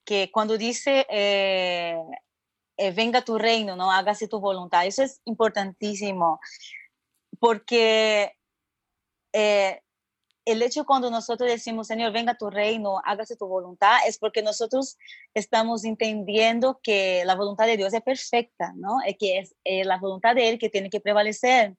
que 0.04 0.30
cuando 0.30 0.58
dice 0.58 1.06
eh, 1.08 1.96
eh, 2.76 2.92
venga 2.92 3.22
tu 3.22 3.38
reino, 3.38 3.76
no 3.76 3.90
hágase 3.92 4.28
tu 4.28 4.40
voluntad, 4.40 4.86
eso 4.86 5.02
es 5.02 5.20
importantísimo, 5.24 6.40
porque 7.38 8.34
eh, 9.32 9.80
el 10.44 10.62
hecho 10.62 10.84
cuando 10.84 11.10
nosotros 11.10 11.50
decimos, 11.50 11.86
Señor, 11.86 12.12
venga 12.12 12.36
tu 12.36 12.50
reino, 12.50 13.00
hágase 13.04 13.36
tu 13.36 13.46
voluntad, 13.46 13.98
es 14.06 14.18
porque 14.18 14.42
nosotros 14.42 14.96
estamos 15.34 15.84
entendiendo 15.84 16.80
que 16.82 17.22
la 17.24 17.34
voluntad 17.34 17.66
de 17.66 17.76
Dios 17.76 17.92
es 17.92 18.02
perfecta, 18.02 18.72
¿no? 18.76 18.96
Es 19.06 19.16
que 19.18 19.40
es 19.40 19.86
la 19.86 19.98
voluntad 19.98 20.34
de 20.34 20.48
Él 20.48 20.58
que 20.58 20.70
tiene 20.70 20.90
que 20.90 21.00
prevalecer, 21.00 21.76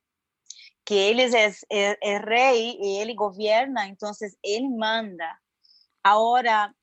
que 0.86 1.10
Él 1.10 1.20
es, 1.20 1.34
es, 1.34 1.66
es 1.70 2.22
rey 2.22 2.78
y 2.80 3.00
Él 3.00 3.16
gobierna, 3.16 3.88
entonces 3.88 4.38
Él 4.44 4.70
manda. 4.70 5.42
Ahora, 6.04 6.76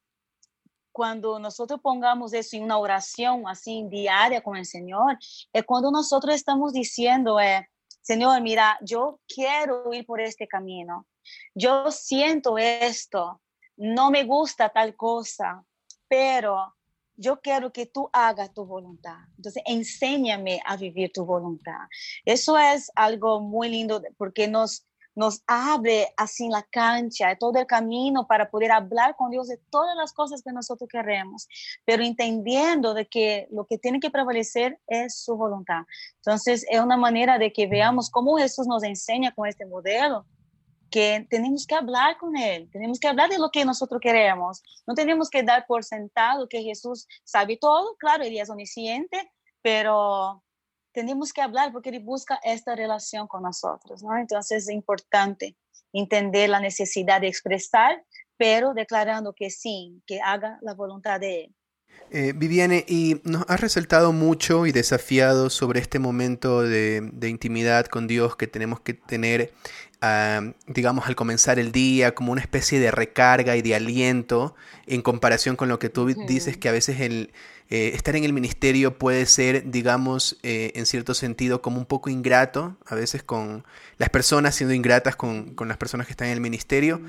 cuando 0.99 1.39
nosotros 1.39 1.79
pongamos 1.81 2.33
eso 2.33 2.57
en 2.57 2.65
una 2.65 2.77
oración 2.77 3.45
así 3.47 3.87
diaria 3.89 4.41
con 4.43 4.57
el 4.57 4.67
Señor, 4.67 5.17
es 5.53 5.65
cuando 5.65 5.93
nosotros 5.93 6.35
estamos 6.35 6.73
diciendo, 6.73 7.39
eh, 7.39 7.69
Señor, 8.01 8.43
mira, 8.43 8.77
yo 8.83 9.21
quiero 9.33 9.95
ir 9.95 10.05
por 10.05 10.21
este 10.21 10.49
camino, 10.49 11.07
yo 11.55 11.93
siento 11.93 12.59
esto, 12.59 13.41
no 13.77 14.11
me 14.11 14.25
gusta 14.25 14.71
tal 14.71 14.97
cosa, 14.97 15.65
pero 16.09 16.75
yo 17.15 17.41
quiero 17.41 17.73
que 17.73 17.87
tú 17.87 18.11
hagas 18.13 18.53
tu 18.53 18.67
voluntad. 18.67 19.19
Entonces, 19.37 19.63
enséñame 19.67 20.61
a 20.65 20.77
vivir 20.77 21.13
tu 21.13 21.25
voluntad. 21.25 21.87
Eso 22.25 22.59
es 22.59 22.91
algo 22.97 23.41
muy 23.41 23.69
lindo 23.69 24.03
porque 24.17 24.49
nos, 24.49 24.88
nos 25.19 25.43
abre 25.49 26.15
así 26.17 26.49
la 26.49 26.63
cancha, 26.63 27.37
todo 27.37 27.59
el 27.59 27.67
camino 27.67 28.29
para 28.29 28.49
poder 28.49 28.71
hablar 28.71 29.17
con 29.17 29.33
Dios 29.33 29.49
de 29.49 29.57
todas 29.69 29.97
las 29.97 30.13
cosas 30.13 30.43
que 30.43 30.53
nosotros 30.53 30.89
queremos, 30.89 31.49
pero 31.85 32.05
entendiendo 32.05 32.95
de 32.95 33.09
que 33.09 33.49
lo 33.51 33.67
que 33.67 33.79
tiene 33.79 33.99
que 33.99 34.11
prevalecer 34.11 34.79
es 34.87 35.19
su 35.19 35.37
voluntad. 35.37 35.83
Entonces, 36.19 36.65
es 36.71 36.81
una 36.81 36.97
manera 36.97 37.37
de 37.37 37.53
que 37.53 37.67
veamos 37.67 38.11
cómo 38.11 38.39
Jesús 38.39 38.69
nos 38.69 38.85
enseña 38.85 39.35
con 39.35 39.49
este 39.49 39.67
modelo, 39.67 40.25
que 40.89 41.27
tenemos 41.29 41.67
que 41.67 41.75
hablar 41.75 42.17
con 42.17 42.37
Él, 42.37 42.71
tenemos 42.71 43.01
que 43.01 43.09
hablar 43.09 43.29
de 43.29 43.39
lo 43.39 43.51
que 43.51 43.65
nosotros 43.65 44.01
queremos, 44.01 44.63
no 44.87 44.95
tenemos 44.95 45.29
que 45.31 45.43
dar 45.43 45.67
por 45.67 45.83
sentado 45.83 46.49
que 46.49 46.63
Jesús 46.63 47.09
sabe 47.25 47.57
todo, 47.57 47.97
claro, 47.99 48.23
Él 48.23 48.39
es 48.39 48.49
omnisciente, 48.49 49.33
pero 49.63 50.45
tenemos 50.99 51.33
que 51.33 51.41
hablar 51.41 51.71
porque 51.71 51.91
Él 51.91 52.01
busca 52.01 52.41
esta 52.43 52.75
relación 52.75 53.29
con 53.29 53.45
nosotros, 53.45 54.03
¿no? 54.03 54.19
Entonces 54.19 54.65
es 54.65 54.75
importante 54.75 55.57
entender 55.93 56.51
la 56.51 56.59
necesidad 56.59 57.21
de 57.21 57.29
expresar, 57.29 58.03
pero 58.37 58.75
declarando 58.75 59.33
que 59.33 59.49
sí, 59.49 60.03
que 60.09 60.21
haga 60.21 60.59
la 60.61 60.75
voluntad 60.75 61.21
de 61.21 61.45
Él. 61.45 61.55
Eh, 62.11 62.33
Viviane, 62.35 62.85
y 62.89 63.21
nos 63.23 63.45
has 63.49 63.61
resaltado 63.61 64.13
mucho 64.13 64.67
y 64.67 64.73
desafiado 64.73 65.51
sobre 65.51 65.79
este 65.79 66.01
momento 66.01 66.63
de, 66.63 67.09
de 67.13 67.29
intimidad 67.29 67.87
con 67.87 68.09
Dios 68.09 68.35
que 68.35 68.49
tenemos 68.49 68.81
que 68.81 68.95
tener 68.95 69.53
digamos, 70.67 71.07
al 71.07 71.17
comenzar 71.17 71.59
el 71.59 71.73
día, 71.73 72.15
como 72.15 72.33
una 72.33 72.41
especie 72.41 72.79
de 72.79 72.91
recarga 72.91 73.57
y 73.57 73.63
de 73.63 73.75
aliento 73.75 74.55
en 74.87 75.03
comparación 75.03 75.57
con 75.57 75.69
lo 75.69 75.79
que 75.79 75.89
tú 75.89 76.07
dices 76.07 76.57
que 76.57 76.69
a 76.69 76.73
veces 76.73 77.01
el, 77.01 77.33
eh, 77.71 77.91
estar 77.95 78.17
en 78.17 78.25
el 78.25 78.33
ministerio 78.33 78.97
puede 78.97 79.27
ser, 79.27 79.71
digamos, 79.71 80.39
eh, 80.43 80.73
en 80.75 80.87
cierto 80.87 81.13
sentido 81.13 81.61
como 81.61 81.79
un 81.79 81.85
poco 81.85 82.09
ingrato, 82.09 82.77
a 82.87 82.95
veces 82.95 83.23
con 83.23 83.67
las 83.99 84.09
personas 84.09 84.55
siendo 84.55 84.73
ingratas 84.73 85.17
con, 85.17 85.55
con 85.55 85.69
las 85.69 85.77
personas 85.77 86.07
que 86.07 86.13
están 86.13 86.29
en 86.29 86.35
el 86.35 86.41
ministerio, 86.41 87.01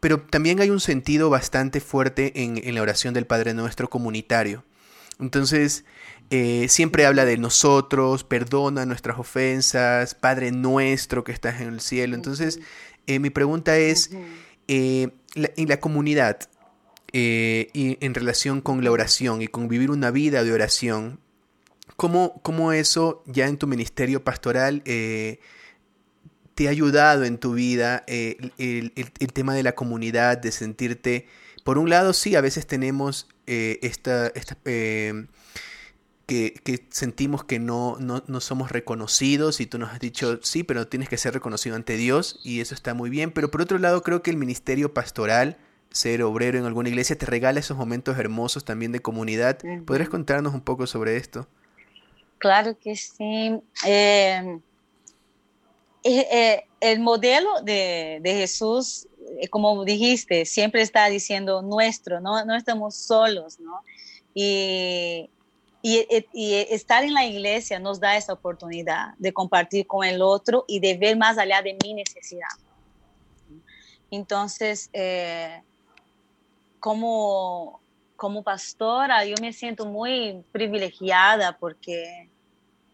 pero 0.00 0.20
también 0.20 0.60
hay 0.60 0.70
un 0.70 0.80
sentido 0.80 1.30
bastante 1.30 1.80
fuerte 1.80 2.42
en, 2.42 2.60
en 2.64 2.74
la 2.74 2.82
oración 2.82 3.14
del 3.14 3.26
Padre 3.26 3.54
Nuestro 3.54 3.88
comunitario. 3.88 4.64
Entonces, 5.20 5.84
eh, 6.30 6.66
siempre 6.68 7.06
habla 7.06 7.24
de 7.24 7.38
nosotros, 7.38 8.22
perdona 8.22 8.84
nuestras 8.84 9.18
ofensas, 9.18 10.14
Padre 10.14 10.52
nuestro 10.52 11.24
que 11.24 11.32
estás 11.32 11.60
en 11.62 11.68
el 11.68 11.80
cielo. 11.80 12.14
Entonces, 12.14 12.60
eh, 13.06 13.18
mi 13.18 13.30
pregunta 13.30 13.78
es, 13.78 14.10
eh, 14.68 15.08
en 15.34 15.68
la 15.68 15.80
comunidad 15.80 16.40
y 17.10 17.96
en 18.04 18.12
relación 18.12 18.60
con 18.60 18.84
la 18.84 18.90
oración 18.90 19.40
y 19.40 19.48
con 19.48 19.68
vivir 19.68 19.90
una 19.90 20.10
vida 20.10 20.44
de 20.44 20.52
oración, 20.52 21.20
¿cómo, 21.96 22.38
cómo 22.42 22.72
eso 22.72 23.22
ya 23.24 23.46
en 23.46 23.56
tu 23.56 23.66
ministerio 23.66 24.22
pastoral 24.22 24.82
te 24.82 25.38
ha 26.66 26.70
ayudado 26.70 27.24
en 27.24 27.38
tu 27.38 27.54
vida 27.54 28.04
el, 28.06 28.52
el, 28.58 29.32
tema 29.32 29.54
de 29.54 29.62
la 29.62 29.74
comunidad, 29.74 30.36
de 30.36 30.52
sentirte, 30.52 31.26
por 31.64 31.78
un 31.78 31.88
lado, 31.88 32.12
sí, 32.12 32.36
a 32.36 32.42
veces 32.42 32.66
tenemos 32.66 33.26
esta... 33.46 34.26
esta 34.34 34.58
que, 36.28 36.86
sentimos 36.90 37.42
que 37.42 37.58
no, 37.58 37.96
no, 37.98 38.40
somos 38.40 38.70
reconocidos 38.70 39.60
y 39.60 39.66
tú 39.66 39.78
nos 39.78 39.92
has 39.92 39.98
dicho, 39.98 40.38
sí, 40.42 40.62
pero 40.62 40.86
tienes 40.86 41.08
que 41.08 41.16
ser 41.16 41.32
reconocido 41.32 41.74
ante 41.74 41.96
Dios 41.96 42.38
y 42.44 42.60
eso 42.60 42.74
está 42.74 42.92
muy 42.92 43.08
bien, 43.08 43.30
pero 43.32 43.50
por 43.50 43.62
otro 43.62 43.78
lado 43.78 44.02
creo 44.02 44.22
que 44.22 44.30
el 44.30 44.36
ministerio 44.36 44.92
pastoral, 44.92 45.56
ser 45.90 46.22
obrero 46.22 46.58
en 46.58 46.66
alguna 46.66 46.90
iglesia, 46.90 47.16
te 47.16 47.24
regala 47.24 47.60
esos 47.60 47.78
momentos 47.78 48.18
hermosos 48.18 48.66
también 48.66 48.92
de 48.92 49.00
comunidad. 49.00 49.58
¿Podrías 49.86 50.10
contarnos 50.10 50.52
un 50.52 50.60
poco 50.60 50.86
sobre 50.86 51.16
esto? 51.16 51.48
Claro 52.36 52.76
que 52.78 52.94
sí. 52.94 53.58
Em, 53.86 54.60
eh, 56.04 56.26
eh, 56.30 56.64
el 56.80 57.00
modelo 57.00 57.62
de, 57.62 58.18
de 58.20 58.34
Jesús, 58.34 59.08
eh, 59.40 59.48
como 59.48 59.82
dijiste, 59.86 60.44
siempre 60.44 60.82
está 60.82 61.06
diciendo 61.06 61.62
nuestro, 61.62 62.20
no, 62.20 62.44
no 62.44 62.54
estamos 62.54 62.96
solos, 62.96 63.58
¿no? 63.60 63.80
Y 64.34 65.30
y, 65.82 66.06
estar 66.70 67.04
en 67.04 67.14
la 67.14 67.24
iglesia 67.24 67.78
nos 67.78 68.00
da 68.00 68.16
esa 68.16 68.32
oportunidad 68.32 69.14
de 69.18 69.32
compartir 69.32 69.86
con 69.86 70.04
el 70.04 70.22
otro 70.22 70.64
y 70.66 70.80
de 70.80 70.96
ver 70.96 71.16
más 71.16 71.38
allá 71.38 71.62
de 71.62 71.76
mi 71.82 71.94
necesidad. 71.94 72.48
Entonces, 74.10 74.90
eh, 74.92 75.62
como, 76.80 77.80
como 78.16 78.42
pastora, 78.42 79.24
yo 79.24 79.36
me 79.40 79.52
siento 79.52 79.86
muy 79.86 80.42
privilegiada 80.52 81.56
porque 81.58 82.28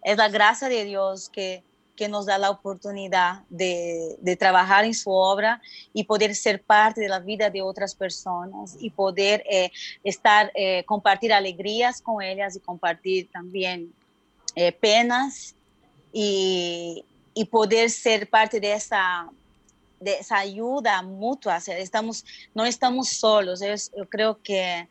es 0.03 0.17
la 0.17 0.29
gracia 0.29 0.69
de 0.69 0.85
Dios 0.85 1.29
que 1.29 1.63
que 1.97 2.09
nos 2.09 2.27
da 2.27 2.39
la 2.39 2.51
oportunidad 2.51 3.43
de, 3.49 4.37
trabajar 4.39 4.85
en 4.85 4.95
su 4.95 5.11
obra 5.11 5.63
y 5.93 6.05
poder 6.05 6.35
ser 6.35 6.63
parte 6.63 7.01
de 7.01 7.09
la 7.09 7.21
vida 7.21 7.51
de 7.51 7.63
otras 7.63 7.95
personas 7.95 8.77
y 8.81 8.91
poder 8.91 9.45
eh, 9.49 9.71
estar, 10.03 10.51
eh, 10.55 10.85
compartir 10.85 11.33
alegrías 11.33 12.01
con 12.01 12.23
ellas 12.23 12.57
y 12.57 12.61
compartir 12.61 13.31
también 13.31 13.93
eh, 14.57 14.73
penas 14.73 15.55
y, 16.13 17.05
poder 17.51 17.91
ser 17.91 18.29
parte 18.29 18.61
de 18.61 18.73
esa, 18.73 19.29
de 20.01 20.19
esa 20.19 20.39
ayuda 20.39 21.03
mutua. 21.03 21.59
estamos, 21.59 22.25
no 22.55 22.65
estamos 22.65 23.09
solos. 23.09 23.61
yo 23.61 24.09
creo 24.09 24.41
que 24.41 24.89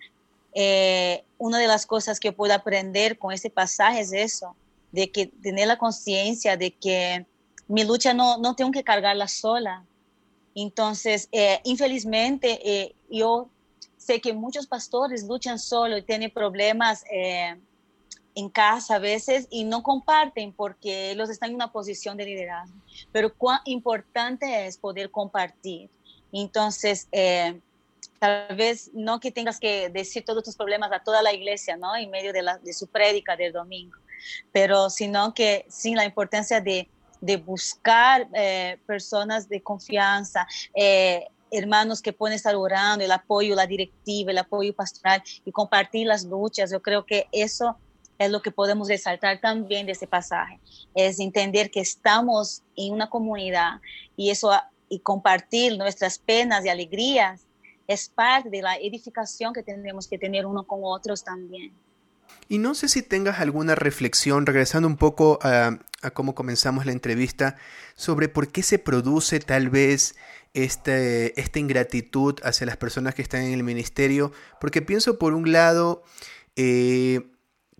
una 1.37 1.57
de 1.57 1.67
las 1.67 1.85
cosas 1.85 2.19
que 2.19 2.31
puedo 2.31 2.53
aprender 2.53 3.17
con 3.17 3.31
este 3.31 3.49
pasaje 3.49 4.01
es 4.01 4.11
eso 4.11 4.55
de 4.93 5.11
que 5.11 5.25
tener 5.25 5.67
la 5.67 5.77
conciencia 5.77 6.55
de 6.55 6.71
que 6.71 7.25
mi 7.67 7.83
lucha 7.83 8.13
no, 8.13 8.37
no 8.37 8.55
tengo 8.55 8.71
que 8.71 8.83
cargarla 8.83 9.27
sola. 9.27 9.83
Entonces, 10.53 11.27
eh, 11.31 11.59
infelizmente, 11.63 12.59
eh, 12.63 12.95
yo 13.09 13.49
sé 13.97 14.21
que 14.21 14.33
muchos 14.33 14.67
pastores 14.67 15.23
luchan 15.27 15.57
solo 15.57 15.97
y 15.97 16.03
tienen 16.03 16.29
problemas 16.29 17.03
eh, 17.11 17.59
en 18.35 18.49
casa 18.49 18.95
a 18.95 18.99
veces 18.99 19.47
y 19.49 19.63
no 19.63 19.81
comparten 19.81 20.53
porque 20.53 21.11
ellos 21.11 21.31
están 21.31 21.49
en 21.49 21.55
una 21.55 21.71
posición 21.71 22.15
de 22.15 22.25
liderazgo. 22.25 22.77
Pero 23.11 23.33
cuán 23.33 23.61
importante 23.65 24.67
es 24.67 24.77
poder 24.77 25.09
compartir. 25.09 25.89
Entonces, 26.31 27.07
tal 28.19 28.55
vez 28.55 28.91
no 28.93 29.19
que 29.19 29.31
tengas 29.31 29.59
que 29.59 29.89
decir 29.89 30.23
todos 30.23 30.43
tus 30.43 30.55
problemas 30.55 30.91
a 30.91 30.99
toda 30.99 31.23
la 31.23 31.33
iglesia, 31.33 31.77
¿no? 31.77 31.95
En 31.95 32.11
medio 32.11 32.31
de, 32.31 32.43
la, 32.43 32.59
de 32.59 32.73
su 32.73 32.85
prédica 32.85 33.35
del 33.35 33.53
domingo 33.53 34.02
pero 34.51 34.89
sino 34.89 35.33
que 35.33 35.65
sin 35.69 35.95
la 35.95 36.05
importancia 36.05 36.61
de, 36.61 36.89
de 37.21 37.37
buscar 37.37 38.27
eh, 38.33 38.77
personas 38.85 39.47
de 39.47 39.61
confianza, 39.61 40.47
eh, 40.75 41.27
hermanos 41.51 42.01
que 42.01 42.13
pueden 42.13 42.35
estar 42.35 42.55
orando, 42.55 43.05
el 43.05 43.11
apoyo, 43.11 43.55
la 43.55 43.67
directiva, 43.67 44.31
el 44.31 44.39
apoyo 44.39 44.73
pastoral 44.75 45.21
y 45.45 45.51
compartir 45.51 46.07
las 46.07 46.25
luchas. 46.25 46.71
Yo 46.71 46.81
creo 46.81 47.05
que 47.05 47.27
eso 47.31 47.77
es 48.17 48.31
lo 48.31 48.41
que 48.41 48.51
podemos 48.51 48.87
resaltar 48.87 49.39
también 49.39 49.85
de 49.85 49.93
ese 49.93 50.07
pasaje, 50.07 50.59
es 50.93 51.19
entender 51.19 51.71
que 51.71 51.79
estamos 51.79 52.63
en 52.75 52.93
una 52.93 53.09
comunidad 53.09 53.81
y 54.15 54.29
eso 54.29 54.51
y 54.89 54.99
compartir 54.99 55.77
nuestras 55.77 56.19
penas 56.19 56.63
y 56.65 56.69
alegrías 56.69 57.47
es 57.87 58.09
parte 58.09 58.49
de 58.49 58.61
la 58.61 58.77
edificación 58.77 59.53
que 59.53 59.63
tenemos 59.63 60.07
que 60.07 60.17
tener 60.17 60.45
uno 60.45 60.63
con 60.63 60.81
otros 60.83 61.23
también. 61.23 61.73
Y 62.49 62.57
no 62.57 62.75
sé 62.75 62.87
si 62.87 63.01
tengas 63.01 63.39
alguna 63.39 63.75
reflexión, 63.75 64.45
regresando 64.45 64.87
un 64.87 64.97
poco 64.97 65.39
a, 65.41 65.79
cómo 66.13 66.35
comenzamos 66.35 66.85
la 66.85 66.91
entrevista, 66.91 67.55
sobre 67.95 68.29
por 68.29 68.49
qué 68.49 68.63
se 68.63 68.79
produce 68.79 69.39
tal 69.39 69.69
vez 69.69 70.15
este, 70.53 71.39
esta 71.39 71.59
ingratitud 71.59 72.35
hacia 72.43 72.67
las 72.67 72.77
personas 72.77 73.15
que 73.15 73.21
están 73.21 73.43
en 73.43 73.53
el 73.53 73.63
ministerio, 73.63 74.31
porque 74.59 74.81
pienso 74.81 75.17
por 75.17 75.33
un 75.33 75.51
lado 75.51 76.03
eh, 76.55 77.21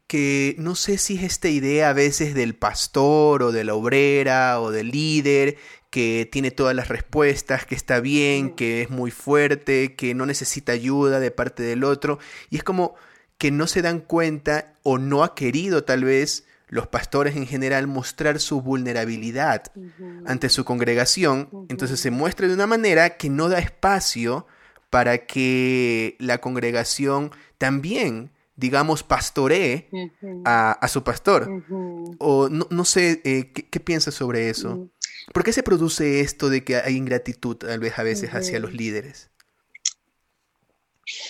que 0.08 0.56
no 0.58 0.76
sé 0.76 0.98
si 0.98 1.18
es 1.18 1.24
esta 1.24 1.50
idea 1.50 1.90
a 1.90 1.94
veces 1.94 2.34
del 2.34 2.56
pastor 2.56 3.44
o 3.44 3.52
de 3.52 3.64
la 3.64 3.74
obrera 3.74 4.60
o 4.62 4.72
del 4.72 4.92
líder 4.92 5.58
que 5.90 6.28
tiene 6.32 6.50
todas 6.50 6.76
las 6.76 6.88
respuestas, 6.88 7.68
que 7.68 7.76
está 7.76 8.00
bien, 8.00 8.56
que 8.56 8.82
es 8.82 8.90
muy 8.90 9.12
fuerte, 9.12 9.96
que 9.96 10.16
no 10.16 10.26
necesita 10.26 10.72
ayuda 10.72 11.20
de 11.20 11.30
parte 11.30 11.62
del 11.62 11.84
otro, 11.84 12.18
y 12.50 12.58
es 12.58 12.64
como 12.64 12.96
que 13.38 13.52
no 13.52 13.68
se 13.68 13.82
dan 13.82 14.00
cuenta 14.00 14.76
o 14.84 14.98
no 14.98 15.24
ha 15.24 15.36
querido 15.36 15.84
tal 15.84 16.04
vez 16.04 16.46
los 16.68 16.88
pastores 16.88 17.36
en 17.36 17.46
general 17.46 17.86
mostrar 17.88 18.40
su 18.40 18.62
vulnerabilidad 18.62 19.72
ante 20.26 20.50
su 20.50 20.66
congregación, 20.66 21.50
entonces 21.70 22.00
se 22.00 22.10
muestra 22.10 22.48
de 22.48 22.54
una 22.56 22.66
manera 22.66 23.18
que 23.18 23.30
no 23.30 23.48
da 23.48 23.60
espacio 23.60 24.48
para 24.90 25.26
que 25.26 26.16
la 26.20 26.40
congregación 26.40 27.32
también, 27.60 28.32
digamos, 28.56 29.04
pastoree 29.04 29.88
a, 30.46 30.88
su 30.88 31.04
pastor. 31.04 31.64
O 32.18 32.50
no, 32.50 32.86
sé, 32.86 33.22
eh, 33.24 33.52
¿qué, 33.54 33.70
¿qué, 33.70 33.80
piensas 33.80 34.16
sobre 34.16 34.50
eso? 34.50 34.90
¿Por 35.32 35.44
qué 35.44 35.54
se 35.54 35.64
produce 35.64 36.22
esto 36.22 36.50
de 36.50 36.64
que 36.64 36.78
hay 36.78 36.96
ingratitud 36.96 37.56
tal 37.58 37.80
vez 37.80 37.98
a 38.00 38.04
veces 38.04 38.32
hacia 38.32 38.60
los 38.60 38.74
líderes? 38.74 39.30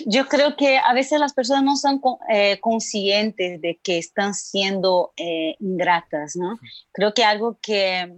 Yo 0.05 0.27
creo 0.27 0.55
que 0.55 0.77
a 0.77 0.93
veces 0.93 1.19
las 1.19 1.33
personas 1.33 1.63
no 1.63 1.75
son 1.75 2.01
eh, 2.29 2.59
conscientes 2.59 3.59
de 3.61 3.79
que 3.81 3.97
están 3.97 4.33
siendo 4.33 5.13
eh, 5.17 5.55
ingratas, 5.59 6.35
¿no? 6.35 6.59
Creo 6.91 7.13
que 7.13 7.23
algo 7.23 7.57
que, 7.61 8.13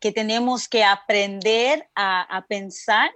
que 0.00 0.12
tenemos 0.12 0.68
que 0.68 0.82
aprender 0.82 1.88
a, 1.94 2.22
a, 2.22 2.46
pensar 2.46 3.10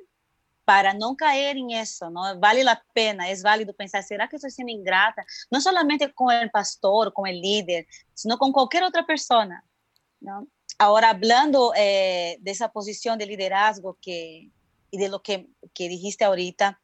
para 0.65 0.95
no 0.95 1.17
caer 1.17 1.57
en 1.57 1.71
eso, 1.71 2.11
¿no? 2.11 2.39
Vale 2.39 2.63
la 2.63 2.85
pena, 2.93 3.29
es 3.29 3.43
válido 3.43 3.73
pensar, 3.73 4.05
¿será 4.05 4.29
que 4.29 4.37
estoy 4.37 4.51
siendo 4.51 4.73
ingrata? 4.73 5.25
No 5.51 5.61
solamente 5.61 6.13
con 6.13 6.31
el 6.31 6.51
pastor, 6.51 7.13
con 7.13 7.27
el 7.27 7.41
líder, 7.41 7.87
sino 8.15 8.39
con 8.39 8.53
cualquier 8.53 8.85
otra 8.85 9.05
persona, 9.05 9.65
¿no? 10.21 10.47
ahora 10.79 11.11
hablando 11.11 11.73
eh, 11.77 12.39
de 12.41 12.51
esa 12.51 12.71
posición 12.73 13.19
de 13.19 13.27
liderazgo 13.27 13.99
que, 14.01 14.51
y 14.91 14.99
de 14.99 15.09
lo 15.09 15.23
que, 15.23 15.49
que 15.75 15.89
dijiste 15.89 16.25
ahorita, 16.25 16.81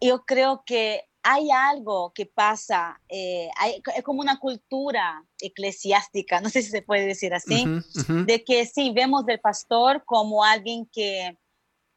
yo 0.00 0.24
creo 0.24 0.62
que 0.64 1.04
hay 1.22 1.50
algo 1.50 2.12
que 2.14 2.24
pasa, 2.26 3.00
eh, 3.08 3.50
es 3.94 4.02
como 4.02 4.20
una 4.20 4.38
cultura 4.38 5.22
eclesiástica, 5.38 6.40
no 6.40 6.48
sé 6.48 6.62
si 6.62 6.70
se 6.70 6.82
puede 6.82 7.06
decir 7.06 7.34
así, 7.34 7.66
de 8.08 8.42
que 8.42 8.64
sí, 8.64 8.90
vemos 8.90 9.26
del 9.26 9.38
pastor 9.38 10.02
como 10.06 10.44
alguien 10.44 10.86
que, 10.90 11.36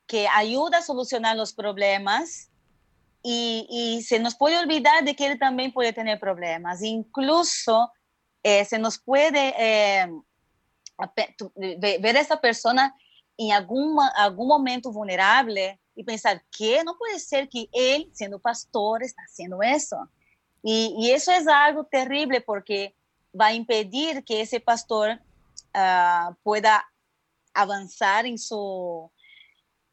que 0.07 0.27
ayuda 0.27 0.79
a 0.79 0.81
solucionar 0.81 1.37
los 1.37 1.53
problemas 1.53 2.49
y, 3.21 3.65
y, 3.69 4.03
se 4.03 4.19
nos 4.19 4.35
puede 4.35 4.59
olvidar 4.59 5.05
de 5.05 5.15
que 5.15 5.27
él 5.27 5.39
también 5.39 5.71
puede 5.71 5.93
tener 5.93 6.19
problemas. 6.19 6.83
Incluso 6.83 7.89
eh, 8.43 8.65
se 8.65 8.77
nos 8.77 8.99
puede 8.99 9.53
eh, 9.57 10.11
ver 12.01 12.17
a 12.17 12.19
esa 12.19 12.41
persona 12.41 12.93
en 13.37 13.53
algún, 13.53 13.97
algún 14.17 14.49
momento 14.49 14.91
vulnerable 14.91 15.79
y 15.95 16.03
pensar 16.03 16.43
que 16.55 16.83
no 16.83 16.97
puede 16.97 17.19
ser 17.19 17.49
que 17.49 17.69
él, 17.71 18.09
siendo 18.13 18.39
pastor, 18.39 19.03
está 19.03 19.21
haciendo 19.23 19.61
eso. 19.61 20.09
Y, 20.61 20.95
y 20.97 21.11
eso 21.11 21.31
es 21.31 21.47
algo 21.47 21.83
terrible 21.85 22.41
porque 22.41 22.95
va 23.39 23.47
a 23.47 23.53
impedir 23.53 24.23
que 24.23 24.41
ese 24.41 24.59
pastor 24.59 25.19
uh, 25.75 26.33
pueda 26.43 26.85
avanzar 27.53 28.25
en 28.25 28.37
su 28.37 29.11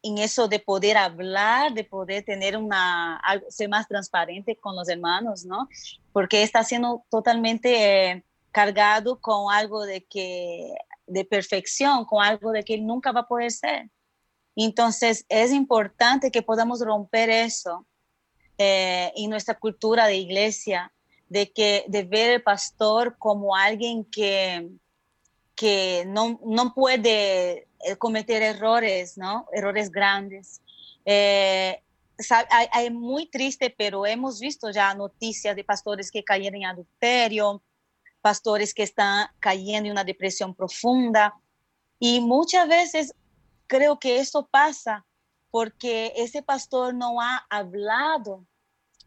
en 0.03 0.19
eso 0.19 0.49
de 0.49 0.59
poder 0.59 0.97
hablar, 0.97 1.75
de 1.75 1.85
poder 1.85 2.25
tener 2.25 2.57
una, 2.57 3.21
ser 3.49 3.69
más 3.69 3.87
transparente 3.87 4.57
con 4.57 4.75
los 4.75 4.89
hermanos, 4.89 5.45
¿no? 5.45 5.69
Porque 6.13 6.43
está 6.43 6.65
siendo 6.65 7.05
totalmente 7.11 8.13
eh, 8.13 8.25
cargado 8.51 9.21
con 9.21 9.53
algo 9.53 9.85
de 9.85 10.05
que, 10.05 10.75
de 11.07 11.25
perfección, 11.25 12.05
con 12.07 12.25
algo 12.25 12.53
de 12.53 12.63
que 12.63 12.79
nunca 12.79 13.13
va 13.13 13.21
a 13.21 13.29
poder 13.29 13.51
ser. 13.51 13.91
Entonces, 14.57 15.25
es 15.29 15.53
importante 15.53 16.31
que 16.31 16.43
podamos 16.43 16.81
romper 16.81 17.31
eso 17.31 17.87
eh, 18.59 19.13
en 19.17 19.31
nuestra 19.31 19.59
cultura 19.59 20.07
de 20.07 20.17
iglesia, 20.17 20.93
de, 21.29 21.51
que, 21.53 21.85
de 21.89 22.03
ver 22.03 22.35
al 22.35 22.43
pastor 22.43 23.17
como 23.19 23.57
alguien 23.57 24.05
que, 24.05 24.69
que 25.55 26.05
no, 26.07 26.41
no 26.45 26.75
puede 26.75 27.69
eh, 27.85 27.97
cometer 27.97 28.43
errores, 28.43 29.17
¿no? 29.17 29.47
Errores 29.53 29.91
grandes. 29.91 30.61
Eh, 31.05 31.83
hay, 32.73 32.91
muy 32.91 33.27
triste, 33.27 33.75
pero 33.77 34.05
hemos 34.07 34.41
visto 34.41 34.71
ya 34.71 34.95
noticias 34.95 35.57
de 35.57 35.65
pastores 35.65 36.11
que 36.11 36.23
cayeron 36.23 36.63
en 36.63 36.67
adulterio, 36.67 37.63
pastores 38.21 38.75
que 38.75 38.83
están 38.83 39.29
cayendo 39.39 39.87
en 39.87 39.93
una 39.93 40.05
depresión 40.05 40.55
profunda. 40.55 41.35
Y 41.99 42.21
muchas 42.21 42.69
veces 42.69 43.15
creo 43.71 44.01
que 44.01 44.19
eso 44.19 44.49
pasa 44.51 45.07
porque 45.53 46.13
ese 46.17 46.43
pastor 46.43 46.93
no 46.93 47.21
ha 47.21 47.47
hablado, 47.49 48.45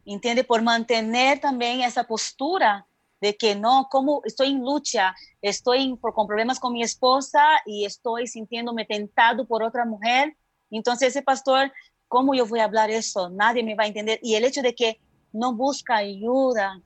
¿entiende? 0.06 0.42
Por 0.42 0.62
mantener 0.62 1.38
también 1.38 1.82
esa 1.82 2.04
postura 2.04 2.86
de 3.20 3.36
que 3.36 3.54
no, 3.54 3.88
como 3.90 4.22
estoy 4.24 4.52
en 4.52 4.64
lucha, 4.64 5.14
estoy 5.42 5.98
con 6.00 6.26
problemas 6.26 6.58
con 6.58 6.72
mi 6.72 6.82
esposa 6.82 7.42
y 7.66 7.84
estoy 7.84 8.26
sintiéndome 8.26 8.86
tentado 8.86 9.46
por 9.46 9.62
otra 9.62 9.84
mujer. 9.84 10.34
Entonces 10.70 11.08
ese 11.08 11.22
pastor, 11.22 11.70
¿cómo 12.08 12.34
yo 12.34 12.46
voy 12.46 12.60
a 12.60 12.64
hablar 12.64 12.90
eso? 12.90 13.28
Nadie 13.28 13.62
me 13.62 13.74
va 13.74 13.84
a 13.84 13.88
entender. 13.88 14.18
Y 14.22 14.34
el 14.34 14.44
hecho 14.44 14.62
de 14.62 14.74
que 14.74 14.98
no 15.30 15.54
busca 15.54 15.96
ayuda, 15.96 16.80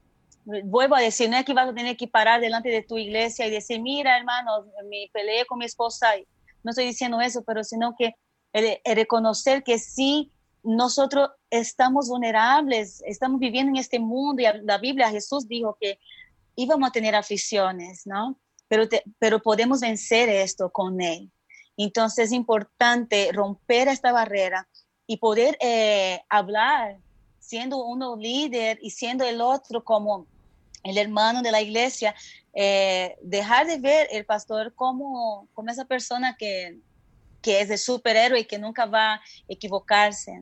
vuelvo 0.64 0.96
a 0.96 1.00
decir, 1.00 1.30
no 1.30 1.36
es 1.36 1.44
que 1.44 1.54
vas 1.54 1.68
a 1.68 1.74
tener 1.74 1.96
que 1.96 2.08
parar 2.08 2.40
delante 2.40 2.70
de 2.70 2.82
tu 2.82 2.98
iglesia 2.98 3.46
y 3.46 3.50
decir, 3.50 3.80
mira 3.80 4.16
hermano, 4.16 4.66
me 4.90 5.08
peleé 5.12 5.46
con 5.46 5.58
mi 5.58 5.64
esposa 5.64 6.16
no 6.62 6.70
estoy 6.70 6.86
diciendo 6.86 7.20
eso, 7.20 7.42
pero 7.44 7.64
sino 7.64 7.94
que 7.96 8.14
reconocer 8.84 9.62
que 9.62 9.78
sí, 9.78 10.32
nosotros 10.62 11.30
estamos 11.50 12.08
vulnerables, 12.08 13.02
estamos 13.06 13.40
viviendo 13.40 13.70
en 13.70 13.76
este 13.76 13.98
mundo 13.98 14.42
y 14.42 14.46
la 14.64 14.78
Biblia, 14.78 15.10
Jesús 15.10 15.46
dijo 15.48 15.76
que 15.80 15.98
íbamos 16.56 16.88
a 16.88 16.92
tener 16.92 17.14
aflicciones, 17.14 18.06
¿no? 18.06 18.38
Pero, 18.68 18.84
pero 19.18 19.40
podemos 19.40 19.80
vencer 19.80 20.28
esto 20.28 20.70
con 20.70 21.00
Él. 21.00 21.30
Entonces 21.76 22.26
es 22.26 22.32
importante 22.32 23.30
romper 23.32 23.88
esta 23.88 24.12
barrera 24.12 24.68
y 25.06 25.18
poder 25.18 25.56
eh, 25.60 26.20
hablar 26.28 26.98
siendo 27.38 27.82
uno 27.84 28.16
líder 28.16 28.78
y 28.82 28.90
siendo 28.90 29.24
el 29.24 29.40
otro 29.40 29.82
como 29.82 30.26
el 30.88 30.98
hermano 30.98 31.42
de 31.42 31.52
la 31.52 31.60
iglesia, 31.60 32.14
eh, 32.54 33.16
dejar 33.22 33.66
de 33.66 33.78
ver 33.78 34.08
el 34.10 34.24
pastor 34.24 34.74
como, 34.74 35.48
como 35.54 35.70
esa 35.70 35.84
persona 35.84 36.36
que, 36.36 36.78
que 37.42 37.60
es 37.60 37.68
de 37.68 37.78
superhéroe 37.78 38.40
y 38.40 38.44
que 38.44 38.58
nunca 38.58 38.86
va 38.86 39.14
a 39.14 39.22
equivocarse. 39.48 40.40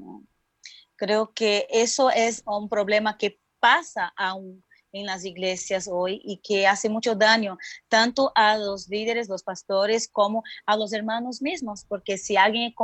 Creo 0.96 1.32
que 1.34 1.66
eso 1.70 2.10
es 2.10 2.42
un 2.46 2.68
problema 2.68 3.18
que 3.18 3.38
pasa 3.60 4.12
aún 4.16 4.64
en 4.92 5.06
las 5.06 5.24
iglesias 5.24 5.88
hoy 5.90 6.20
y 6.24 6.38
que 6.38 6.66
hace 6.66 6.88
mucho 6.88 7.14
daño 7.14 7.58
tanto 7.88 8.32
a 8.34 8.56
los 8.56 8.88
líderes, 8.88 9.28
los 9.28 9.42
pastores, 9.42 10.08
como 10.08 10.42
a 10.64 10.76
los 10.76 10.92
hermanos 10.92 11.42
mismos, 11.42 11.84
porque 11.86 12.16
si 12.16 12.36
alguien, 12.36 12.74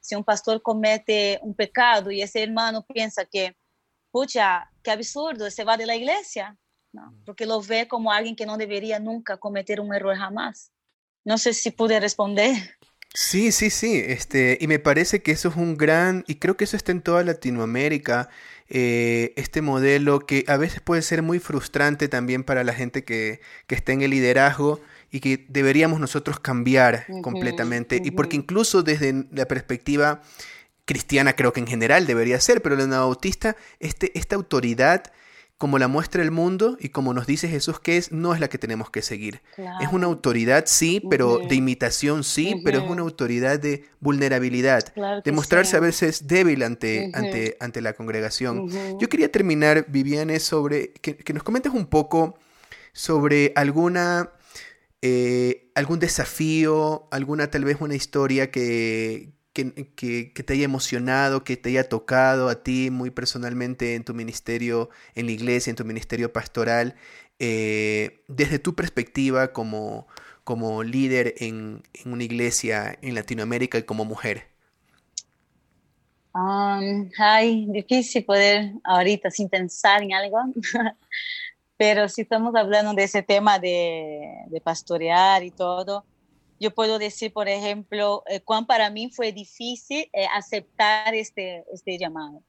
si 0.00 0.14
un 0.14 0.24
pastor 0.24 0.60
comete 0.60 1.38
un 1.42 1.54
pecado 1.54 2.10
y 2.10 2.20
ese 2.20 2.42
hermano 2.42 2.84
piensa 2.86 3.24
que, 3.24 3.56
pucha, 4.10 4.70
qué 4.82 4.90
absurdo, 4.90 5.50
se 5.50 5.64
va 5.64 5.76
de 5.76 5.86
la 5.86 5.96
iglesia, 5.96 6.58
porque 7.24 7.46
lo 7.46 7.60
ve 7.62 7.88
como 7.88 8.12
alguien 8.12 8.36
que 8.36 8.46
no 8.46 8.56
debería 8.56 8.98
nunca 8.98 9.36
cometer 9.36 9.80
un 9.80 9.94
error 9.94 10.16
jamás. 10.16 10.70
No 11.24 11.38
sé 11.38 11.54
si 11.54 11.70
pude 11.70 12.00
responder. 12.00 12.76
Sí, 13.14 13.52
sí, 13.52 13.68
sí, 13.68 14.02
este, 14.06 14.56
y 14.58 14.66
me 14.68 14.78
parece 14.78 15.22
que 15.22 15.32
eso 15.32 15.50
es 15.50 15.56
un 15.56 15.76
gran, 15.76 16.24
y 16.26 16.36
creo 16.36 16.56
que 16.56 16.64
eso 16.64 16.78
está 16.78 16.92
en 16.92 17.02
toda 17.02 17.22
Latinoamérica, 17.22 18.30
eh, 18.70 19.34
este 19.36 19.60
modelo 19.60 20.20
que 20.20 20.46
a 20.48 20.56
veces 20.56 20.80
puede 20.80 21.02
ser 21.02 21.20
muy 21.20 21.38
frustrante 21.38 22.08
también 22.08 22.42
para 22.42 22.64
la 22.64 22.72
gente 22.72 23.04
que, 23.04 23.42
que 23.66 23.74
está 23.74 23.92
en 23.92 24.00
el 24.00 24.12
liderazgo 24.12 24.80
y 25.10 25.20
que 25.20 25.44
deberíamos 25.50 26.00
nosotros 26.00 26.40
cambiar 26.40 27.04
completamente, 27.20 28.00
y 28.02 28.12
porque 28.12 28.36
incluso 28.36 28.82
desde 28.82 29.26
la 29.30 29.46
perspectiva 29.46 30.22
cristiana 30.86 31.34
creo 31.34 31.52
que 31.52 31.60
en 31.60 31.66
general 31.66 32.06
debería 32.06 32.40
ser, 32.40 32.62
pero 32.62 32.76
la 32.76 32.86
bautista, 32.86 33.56
este, 33.78 34.18
esta 34.18 34.36
autoridad 34.36 35.12
como 35.62 35.78
la 35.78 35.86
muestra 35.86 36.24
el 36.24 36.32
mundo 36.32 36.76
y 36.80 36.88
como 36.88 37.14
nos 37.14 37.28
dice 37.28 37.46
Jesús 37.46 37.78
que 37.78 37.96
es, 37.96 38.10
no 38.10 38.34
es 38.34 38.40
la 38.40 38.48
que 38.48 38.58
tenemos 38.58 38.90
que 38.90 39.00
seguir. 39.00 39.42
Es 39.80 39.92
una 39.92 40.08
autoridad, 40.08 40.64
sí, 40.66 41.00
pero 41.08 41.38
de 41.38 41.54
imitación, 41.54 42.24
sí, 42.24 42.60
pero 42.64 42.80
es 42.80 42.90
una 42.90 43.02
autoridad 43.02 43.60
de 43.60 43.84
vulnerabilidad, 44.00 44.92
de 45.22 45.30
mostrarse 45.30 45.76
a 45.76 45.78
veces 45.78 46.26
débil 46.26 46.64
ante, 46.64 47.12
ante, 47.14 47.56
ante 47.60 47.80
la 47.80 47.92
congregación. 47.92 48.70
Yo 48.98 49.08
quería 49.08 49.30
terminar, 49.30 49.86
Viviane, 49.88 50.40
sobre 50.40 50.94
que, 50.94 51.32
nos 51.32 51.44
comentes 51.44 51.72
un 51.72 51.86
poco 51.86 52.36
sobre 52.92 53.52
alguna... 53.54 54.32
Eh, 55.04 55.70
algún 55.74 55.98
desafío, 55.98 57.08
alguna 57.10 57.50
tal 57.50 57.64
vez 57.64 57.78
una 57.80 57.96
historia 57.96 58.52
que, 58.52 59.32
que, 59.52 60.32
te 60.44 60.52
haya 60.52 60.64
emocionado, 60.64 61.44
que 61.44 61.56
te 61.56 61.70
haya 61.70 61.88
tocado 61.88 62.48
a 62.48 62.62
ti 62.62 62.90
muy 62.90 63.10
personalmente 63.10 63.94
en 63.94 64.04
tu 64.04 64.14
ministerio, 64.14 64.90
en 65.14 65.26
la 65.26 65.32
iglesia, 65.32 65.70
en 65.70 65.76
tu 65.76 65.84
ministerio 65.84 66.32
pastoral, 66.32 66.94
eh, 67.38 68.22
desde 68.28 68.58
tu 68.58 68.74
perspectiva 68.74 69.52
como, 69.52 70.06
como 70.44 70.82
líder 70.82 71.34
en, 71.38 71.82
una 72.06 72.24
iglesia 72.24 72.98
en 73.02 73.14
Latinoamérica 73.14 73.78
y 73.78 73.82
como 73.82 74.04
mujer? 74.04 74.48
Um, 76.34 77.10
ay, 77.18 77.66
difícil 77.68 78.24
poder 78.24 78.72
ahorita 78.84 79.30
sin 79.30 79.50
pensar 79.50 80.02
en 80.02 80.14
algo, 80.14 80.38
pero 81.76 82.08
si 82.08 82.22
estamos 82.22 82.54
hablando 82.54 82.94
de 82.94 83.02
ese 83.02 83.22
tema 83.22 83.58
de, 83.58 84.22
de 84.46 84.60
pastorear 84.62 85.44
y 85.44 85.50
todo, 85.50 86.06
yo 86.62 86.70
puedo 86.72 86.98
decir, 87.00 87.32
por 87.32 87.48
ejemplo, 87.48 88.22
eh, 88.28 88.40
cuán 88.40 88.66
para 88.66 88.88
mí 88.88 89.10
fue 89.10 89.32
difícil 89.32 90.08
eh, 90.12 90.26
aceptar 90.32 91.12
este, 91.12 91.64
este 91.72 91.98
llamado, 91.98 92.40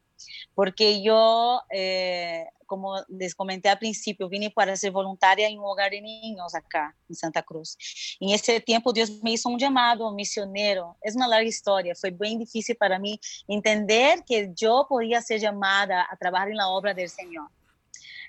porque 0.54 1.02
yo, 1.02 1.62
eh, 1.71 2.45
como 2.67 3.02
les 3.10 3.34
comenté 3.34 3.69
al 3.69 3.80
principio, 3.80 4.30
vine 4.30 4.52
para 4.52 4.76
ser 4.76 4.91
voluntaria 4.91 5.47
en 5.47 5.58
un 5.58 5.65
hogar 5.65 5.89
de 5.89 6.02
niños 6.02 6.54
acá, 6.54 6.95
en 7.10 7.15
Santa 7.15 7.41
Cruz. 7.41 7.76
En 8.19 8.30
ese 8.30 8.62
tiempo 8.62 8.93
Dios 8.93 9.10
me 9.23 9.32
hizo 9.32 9.49
un 9.49 9.58
llamado 9.58 10.13
misionero. 10.13 10.95
Es 11.02 11.15
una 11.15 11.28
larga 11.28 11.47
historia, 11.47 11.95
fue 11.95 12.12
bien 12.12 12.38
difícil 12.38 12.76
para 12.76 12.99
mí 12.99 13.19
entender 13.47 14.23
que 14.23 14.52
yo 14.56 14.86
podía 14.88 15.23
ser 15.23 15.39
llamada 15.39 16.08
a 16.08 16.15
trabajar 16.17 16.49
en 16.49 16.58
la 16.58 16.69
obra 16.69 16.93
del 16.93 17.10
Señor. 17.10 17.49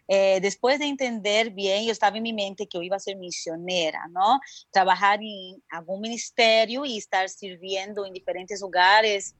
Eh, 0.06 0.38
después 0.40 0.78
de 0.78 0.86
entender 0.86 1.50
bien, 1.50 1.84
yo 1.84 1.92
estaba 1.92 2.16
en 2.16 2.22
mi 2.22 2.32
mente 2.32 2.66
que 2.66 2.78
yo 2.78 2.82
iba 2.82 2.96
a 2.96 3.00
ser 3.00 3.16
misionera, 3.16 4.06
¿no? 4.10 4.38
Trabajar 4.70 5.20
en 5.22 5.62
algún 5.70 6.00
ministerio 6.00 6.84
y 6.84 6.98
estar 6.98 7.28
sirviendo 7.28 8.04
en 8.04 8.12
diferentes 8.12 8.60
lugares. 8.60 9.34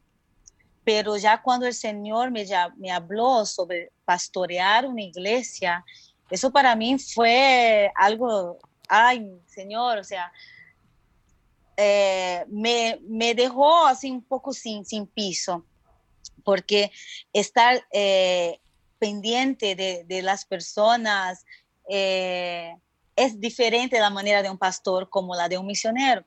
Pero 0.82 1.16
ya 1.16 1.40
cuando 1.42 1.66
el 1.66 1.74
Señor 1.74 2.30
me, 2.30 2.46
ya, 2.46 2.70
me 2.76 2.90
habló 2.90 3.44
sobre 3.44 3.90
pastorear 4.04 4.86
una 4.86 5.02
iglesia, 5.02 5.84
eso 6.30 6.50
para 6.50 6.74
mí 6.74 6.98
fue 6.98 7.90
algo, 7.94 8.58
ay, 8.88 9.30
Señor, 9.46 9.98
o 9.98 10.04
sea, 10.04 10.32
eh, 11.76 12.44
me, 12.48 12.98
me, 13.02 13.34
dejó 13.34 13.86
así 13.86 14.10
un 14.10 14.22
poco 14.22 14.52
sin, 14.52 14.84
sin 14.84 15.06
piso, 15.06 15.64
porque 16.44 16.90
estar 17.32 17.84
eh, 17.92 18.60
pendiente 19.04 19.76
de, 19.76 20.22
las 20.22 20.46
personas 20.46 21.44
eh, 21.90 22.74
es 23.14 23.38
diferente 23.38 24.00
la 24.00 24.08
manera 24.08 24.42
de 24.42 24.48
un 24.48 24.56
pastor 24.56 25.10
como 25.10 25.34
la 25.34 25.46
de 25.46 25.58
un 25.58 25.66
misionero. 25.66 26.24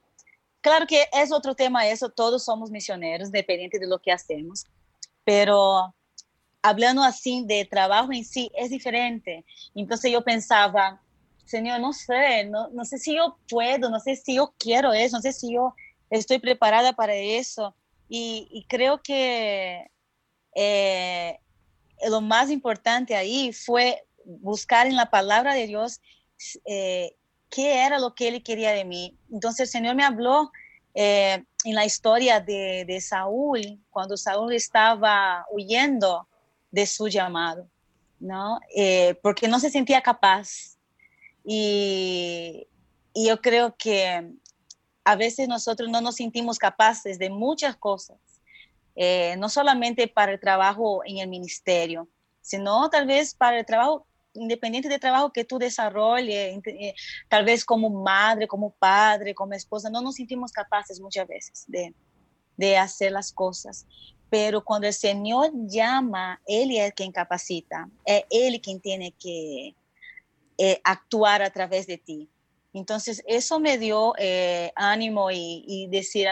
Claro 0.61 0.85
que 0.85 1.07
es 1.11 1.31
otro 1.31 1.55
tema 1.55 1.87
eso, 1.87 2.09
todos 2.09 2.45
somos 2.45 2.69
misioneros, 2.69 3.31
dependiente 3.31 3.79
de 3.79 3.87
lo 3.87 3.97
que 3.97 4.11
hacemos, 4.11 4.67
pero 5.23 5.95
hablando 6.61 7.01
así 7.01 7.43
de 7.47 7.65
trabajo 7.65 8.11
en 8.13 8.23
sí 8.23 8.51
es 8.53 8.69
diferente. 8.69 9.43
Entonces 9.73 10.11
yo 10.11 10.23
pensaba, 10.23 11.01
Señor, 11.45 11.79
no 11.79 11.93
sé, 11.93 12.45
no, 12.45 12.67
no 12.69 12.85
sé 12.85 12.99
si 12.99 13.15
yo 13.15 13.39
puedo, 13.49 13.89
no 13.89 13.99
sé 13.99 14.15
si 14.15 14.35
yo 14.35 14.53
quiero 14.59 14.93
eso, 14.93 15.17
no 15.17 15.23
sé 15.23 15.33
si 15.33 15.51
yo 15.55 15.73
estoy 16.11 16.37
preparada 16.37 16.93
para 16.93 17.15
eso. 17.15 17.75
Y, 18.07 18.47
y 18.51 18.65
creo 18.65 19.01
que 19.01 19.89
eh, 20.53 21.39
lo 22.09 22.21
más 22.21 22.51
importante 22.51 23.15
ahí 23.15 23.53
fue 23.53 24.05
buscar 24.25 24.87
en 24.87 24.95
la 24.95 25.09
palabra 25.09 25.53
de 25.53 25.67
Dios 25.67 26.01
eh, 26.65 27.15
qué 27.49 27.85
era 27.85 27.99
lo 27.99 28.13
que 28.13 28.27
él 28.27 28.43
quería 28.43 28.71
de 28.71 28.85
mí. 28.85 29.17
Entonces 29.31 29.61
el 29.61 29.67
Señor 29.67 29.95
me 29.95 30.03
habló 30.03 30.51
eh, 30.93 31.43
en 31.63 31.75
la 31.75 31.85
historia 31.85 32.39
de, 32.39 32.83
de, 32.85 33.01
Saúl, 33.01 33.79
cuando 33.89 34.17
Saúl 34.17 34.53
estaba 34.53 35.45
huyendo 35.51 36.27
de 36.71 36.85
su 36.85 37.07
llamado, 37.07 37.67
¿no? 38.19 38.59
Eh, 38.75 39.17
porque 39.21 39.47
no 39.47 39.59
se 39.59 39.69
sentía 39.69 40.01
capaz. 40.01 40.77
Y, 41.45 42.67
y 43.13 43.27
yo 43.27 43.41
creo 43.41 43.75
que 43.77 44.33
a 45.03 45.15
veces 45.15 45.47
nosotros 45.47 45.89
no 45.89 46.01
nos 46.01 46.15
sentimos 46.15 46.59
capaces 46.59 47.17
de 47.17 47.29
muchas 47.29 47.77
cosas, 47.77 48.17
eh, 48.99 49.35
no 49.37 49.47
solamente 49.47 50.07
para 50.07 50.31
el 50.31 50.39
trabajo 50.39 51.03
en 51.05 51.19
el 51.19 51.29
ministerio, 51.29 52.09
sino 52.41 52.89
tal 52.89 53.05
vez 53.05 53.35
para 53.35 53.59
el 53.59 53.65
trabajo 53.65 54.07
independiente 54.33 54.89
del 54.89 54.99
trabajo 54.99 55.31
que 55.31 55.45
tú 55.45 55.59
desarrolles, 55.59 56.59
eh, 56.65 56.95
tal 57.29 57.45
vez 57.45 57.63
como 57.63 57.89
madre, 57.91 58.47
como 58.47 58.71
padre, 58.71 59.35
como 59.35 59.53
esposa, 59.53 59.91
no 59.91 60.01
nos 60.01 60.15
sentimos 60.15 60.51
capaces 60.51 60.99
muchas 60.99 61.27
veces 61.27 61.65
de, 61.67 61.93
de 62.57 62.77
hacer 62.77 63.11
las 63.11 63.31
cosas. 63.31 63.85
Pero 64.31 64.63
cuando 64.63 64.87
el 64.87 64.93
Señor 64.93 65.51
llama, 65.53 66.41
Él 66.47 66.71
es 66.75 66.91
quien 66.93 67.11
capacita, 67.11 67.87
es 68.03 68.23
Él 68.31 68.59
quien 68.61 68.81
tiene 68.81 69.13
que 69.13 69.75
eh, 70.57 70.81
actuar 70.83 71.43
a 71.43 71.51
través 71.51 71.85
de 71.85 71.99
ti. 71.99 72.29
Entonces, 72.77 73.23
eso 73.27 73.59
me 73.59 73.77
dio 73.77 74.13
eh, 74.17 74.71
ánimo 74.75 75.31
y, 75.31 75.63
y 75.67 75.87
decir, 75.87 76.27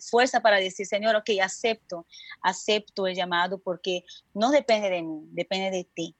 fuerza 0.00 0.40
para 0.40 0.56
decir, 0.56 0.86
Señor, 0.86 1.16
ok, 1.16 1.30
acepto, 1.42 2.06
acepto 2.42 3.06
el 3.06 3.14
llamado 3.14 3.58
porque 3.58 4.04
no 4.34 4.50
depende 4.50 4.90
de 4.90 5.02
mí, 5.02 5.20
depende 5.30 5.70
de 5.70 5.84
ti. 5.84 6.16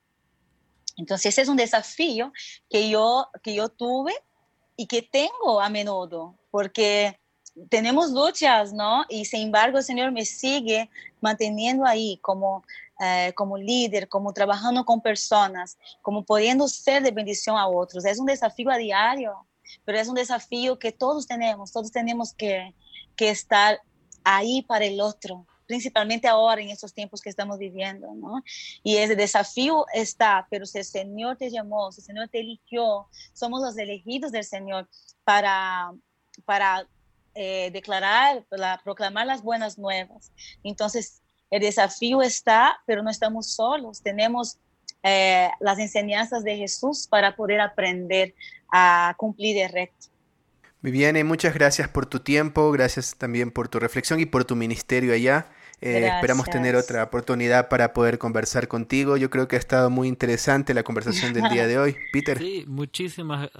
Entonces, 0.96 1.26
ese 1.26 1.42
es 1.42 1.48
un 1.48 1.56
desafío 1.56 2.32
que 2.70 2.88
yo, 2.88 3.28
que 3.42 3.54
yo 3.54 3.68
tuve 3.68 4.14
y 4.76 4.86
que 4.86 5.02
tengo 5.02 5.60
a 5.60 5.68
menudo, 5.68 6.34
porque 6.50 7.18
tenemos 7.68 8.10
luchas, 8.10 8.72
¿no? 8.72 9.04
Y 9.08 9.24
sin 9.24 9.42
embargo, 9.42 9.78
el 9.78 9.84
Señor 9.84 10.12
me 10.12 10.24
sigue 10.24 10.90
manteniendo 11.20 11.84
ahí 11.86 12.18
como, 12.22 12.64
eh, 13.00 13.32
como 13.34 13.56
líder, 13.56 14.08
como 14.08 14.32
trabajando 14.32 14.84
con 14.84 15.00
personas, 15.00 15.78
como 16.02 16.24
pudiendo 16.24 16.68
ser 16.68 17.02
de 17.02 17.10
bendición 17.10 17.56
a 17.56 17.68
otros. 17.68 18.04
Es 18.04 18.18
un 18.18 18.26
desafío 18.26 18.70
a 18.70 18.76
diario, 18.76 19.46
pero 19.84 19.98
es 19.98 20.08
un 20.08 20.14
desafío 20.14 20.78
que 20.78 20.92
todos 20.92 21.26
tenemos, 21.26 21.72
todos 21.72 21.92
tenemos 21.92 22.32
que, 22.34 22.74
que 23.16 23.30
estar 23.30 23.80
ahí 24.24 24.62
para 24.62 24.84
el 24.84 25.00
otro, 25.00 25.46
principalmente 25.66 26.28
ahora 26.28 26.60
en 26.60 26.70
estos 26.70 26.92
tiempos 26.92 27.20
que 27.20 27.30
estamos 27.30 27.58
viviendo, 27.58 28.14
¿no? 28.14 28.42
Y 28.82 28.96
ese 28.96 29.16
desafío 29.16 29.84
está, 29.92 30.46
pero 30.50 30.66
si 30.66 30.78
el 30.78 30.84
Señor 30.84 31.36
te 31.36 31.50
llamó, 31.50 31.92
si 31.92 32.00
el 32.00 32.06
Señor 32.06 32.28
te 32.28 32.40
eligió, 32.40 33.08
somos 33.32 33.62
los 33.62 33.76
elegidos 33.78 34.32
del 34.32 34.44
Señor 34.44 34.88
para, 35.24 35.92
para 36.44 36.86
eh, 37.34 37.70
declarar, 37.72 38.44
para 38.44 38.80
proclamar 38.82 39.26
las 39.26 39.42
buenas 39.42 39.78
nuevas. 39.78 40.32
Entonces, 40.62 41.22
el 41.50 41.60
desafío 41.60 42.22
está, 42.22 42.78
pero 42.86 43.02
no 43.02 43.10
estamos 43.10 43.54
solos, 43.54 44.02
tenemos 44.02 44.58
eh, 45.02 45.50
las 45.60 45.78
enseñanzas 45.78 46.42
de 46.42 46.56
Jesús 46.56 47.06
para 47.06 47.36
poder 47.36 47.60
aprender 47.60 48.34
a 48.72 49.14
cumplir 49.16 49.58
el 49.58 49.70
recto. 49.70 50.06
Viviane, 50.82 51.24
muchas 51.24 51.54
gracias 51.54 51.88
por 51.88 52.06
tu 52.06 52.20
tiempo, 52.20 52.70
gracias 52.70 53.16
también 53.16 53.50
por 53.50 53.68
tu 53.68 53.80
reflexión 53.80 54.20
y 54.20 54.26
por 54.26 54.44
tu 54.44 54.54
ministerio 54.54 55.14
allá. 55.14 55.48
Eh, 55.80 56.06
esperamos 56.06 56.48
tener 56.48 56.74
otra 56.74 57.02
oportunidad 57.02 57.68
para 57.68 57.92
poder 57.92 58.18
conversar 58.18 58.66
contigo. 58.66 59.18
Yo 59.18 59.28
creo 59.28 59.46
que 59.46 59.56
ha 59.56 59.58
estado 59.58 59.90
muy 59.90 60.08
interesante 60.08 60.72
la 60.72 60.82
conversación 60.82 61.34
del 61.34 61.50
día 61.50 61.66
de 61.66 61.78
hoy. 61.78 61.96
Peter. 62.12 62.38
Sí, 62.38 62.64
muchísimas 62.66 63.50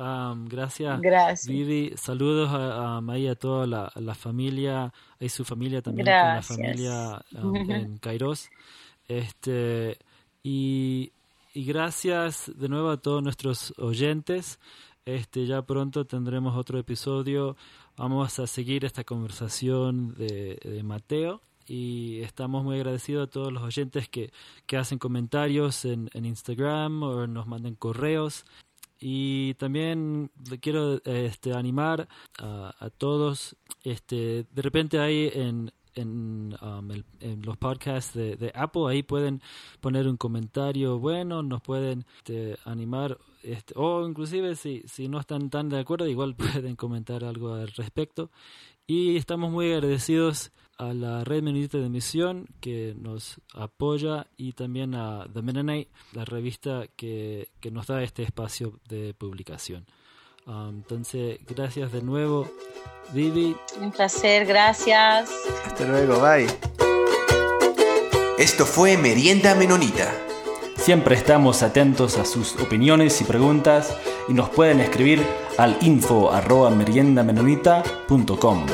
gracias. 0.47 1.01
Gracias. 1.01 1.47
Vivi, 1.47 1.93
saludos 1.97 2.51
a, 2.51 2.99
a, 2.99 3.31
a 3.31 3.35
toda 3.35 3.67
la, 3.67 4.15
familia, 4.15 4.93
y 5.21 5.29
su 5.29 5.45
familia 5.45 5.83
también, 5.83 6.07
la 6.07 6.43
familia 6.43 7.23
en 7.33 7.99
Kairos. 7.99 8.49
Este, 9.09 9.99
y, 10.43 11.13
y 11.53 11.65
gracias 11.65 12.51
de 12.55 12.69
nuevo 12.69 12.91
a 12.91 12.97
todos 12.97 13.23
nuestros 13.23 13.75
oyentes. 13.77 14.59
Este, 15.07 15.47
ya 15.47 15.63
pronto 15.63 16.05
tendremos 16.05 16.57
otro 16.57 16.81
episodio. 16.81 17.57
Vamos 17.97 18.41
a 18.41 18.49
seguir 18.49 18.85
esta 18.85 19.05
conversación 19.05 20.15
de, 20.17 20.83
Mateo 20.83 21.41
y 21.65 22.23
estamos 22.23 22.65
muy 22.65 22.75
agradecidos 22.77 23.29
a 23.29 23.31
todos 23.31 23.53
los 23.53 23.63
oyentes 23.63 24.09
que, 24.09 24.33
que 24.67 24.77
hacen 24.77 24.99
comentarios 24.99 25.85
en, 25.85 26.11
en, 26.13 26.25
Instagram 26.25 27.05
o 27.05 27.27
nos 27.29 27.47
manden 27.47 27.77
correos. 27.77 28.45
Y 28.99 29.55
también 29.55 30.33
quiero 30.61 31.01
este, 31.05 31.53
animar 31.53 32.09
a, 32.41 32.75
a, 32.77 32.91
todos. 32.91 33.55
Este, 33.85 34.45
de 34.51 34.63
repente 34.63 34.99
hay 34.99 35.31
en, 35.33 35.71
en, 35.97 36.57
um, 36.63 36.91
en 37.21 37.43
los 37.43 37.57
podcasts 37.57 38.15
de, 38.15 38.37
de, 38.37 38.53
Apple, 38.55 38.83
ahí 38.89 39.03
pueden 39.03 39.43
poner 39.81 40.07
un 40.07 40.17
comentario 40.17 40.99
bueno, 40.99 41.43
nos 41.43 41.63
pueden 41.63 42.05
este, 42.19 42.57
animar. 42.65 43.19
Este, 43.43 43.75
o 43.77 44.07
inclusive 44.07 44.55
si, 44.55 44.83
si 44.87 45.09
no 45.09 45.19
están 45.19 45.51
tan 45.51 45.69
de 45.69 45.81
acuerdo, 45.81 46.07
igual 46.07 46.37
pueden 46.37 46.77
comentar 46.77 47.25
algo 47.25 47.55
al 47.55 47.69
respecto. 47.69 48.31
Y 48.87 49.17
estamos 49.17 49.51
muy 49.51 49.73
agradecidos 49.73 50.53
a 50.79 50.93
la 50.93 51.25
Red 51.25 51.43
Menonita 51.43 51.79
de 51.79 51.89
Misión 51.89 52.47
que 52.61 52.95
nos 52.97 53.41
apoya 53.55 54.27
y 54.37 54.53
también 54.53 54.95
a 54.95 55.27
The 55.33 55.43
Mennonite, 55.43 55.91
la 56.13 56.25
revista 56.25 56.87
que, 56.97 57.49
que 57.61 57.71
nos 57.71 57.87
da 57.87 58.03
este 58.03 58.23
espacio 58.23 58.79
de 58.89 59.15
publicación. 59.15 59.87
Um, 60.47 60.77
entonces, 60.77 61.41
gracias 61.49 61.91
de 61.93 62.03
nuevo, 62.03 62.49
Vivi. 63.13 63.57
Un 63.81 63.91
placer, 63.91 64.47
gracias. 64.47 65.31
Hasta 65.65 65.85
luego, 65.85 66.21
bye. 66.21 66.47
Esto 68.39 68.65
fue 68.65 68.97
Merienda 68.97 69.55
Menonita. 69.55 70.13
Siempre 70.77 71.17
estamos 71.17 71.63
atentos 71.63 72.17
a 72.17 72.25
sus 72.25 72.55
opiniones 72.61 73.21
y 73.21 73.25
preguntas 73.25 73.97
y 74.29 74.35
nos 74.35 74.51
pueden 74.51 74.81
escribir 74.81 75.27
al 75.59 75.77
info 75.81 76.31
arroba 76.31 76.71
meriendamenonita.com. 76.71 78.67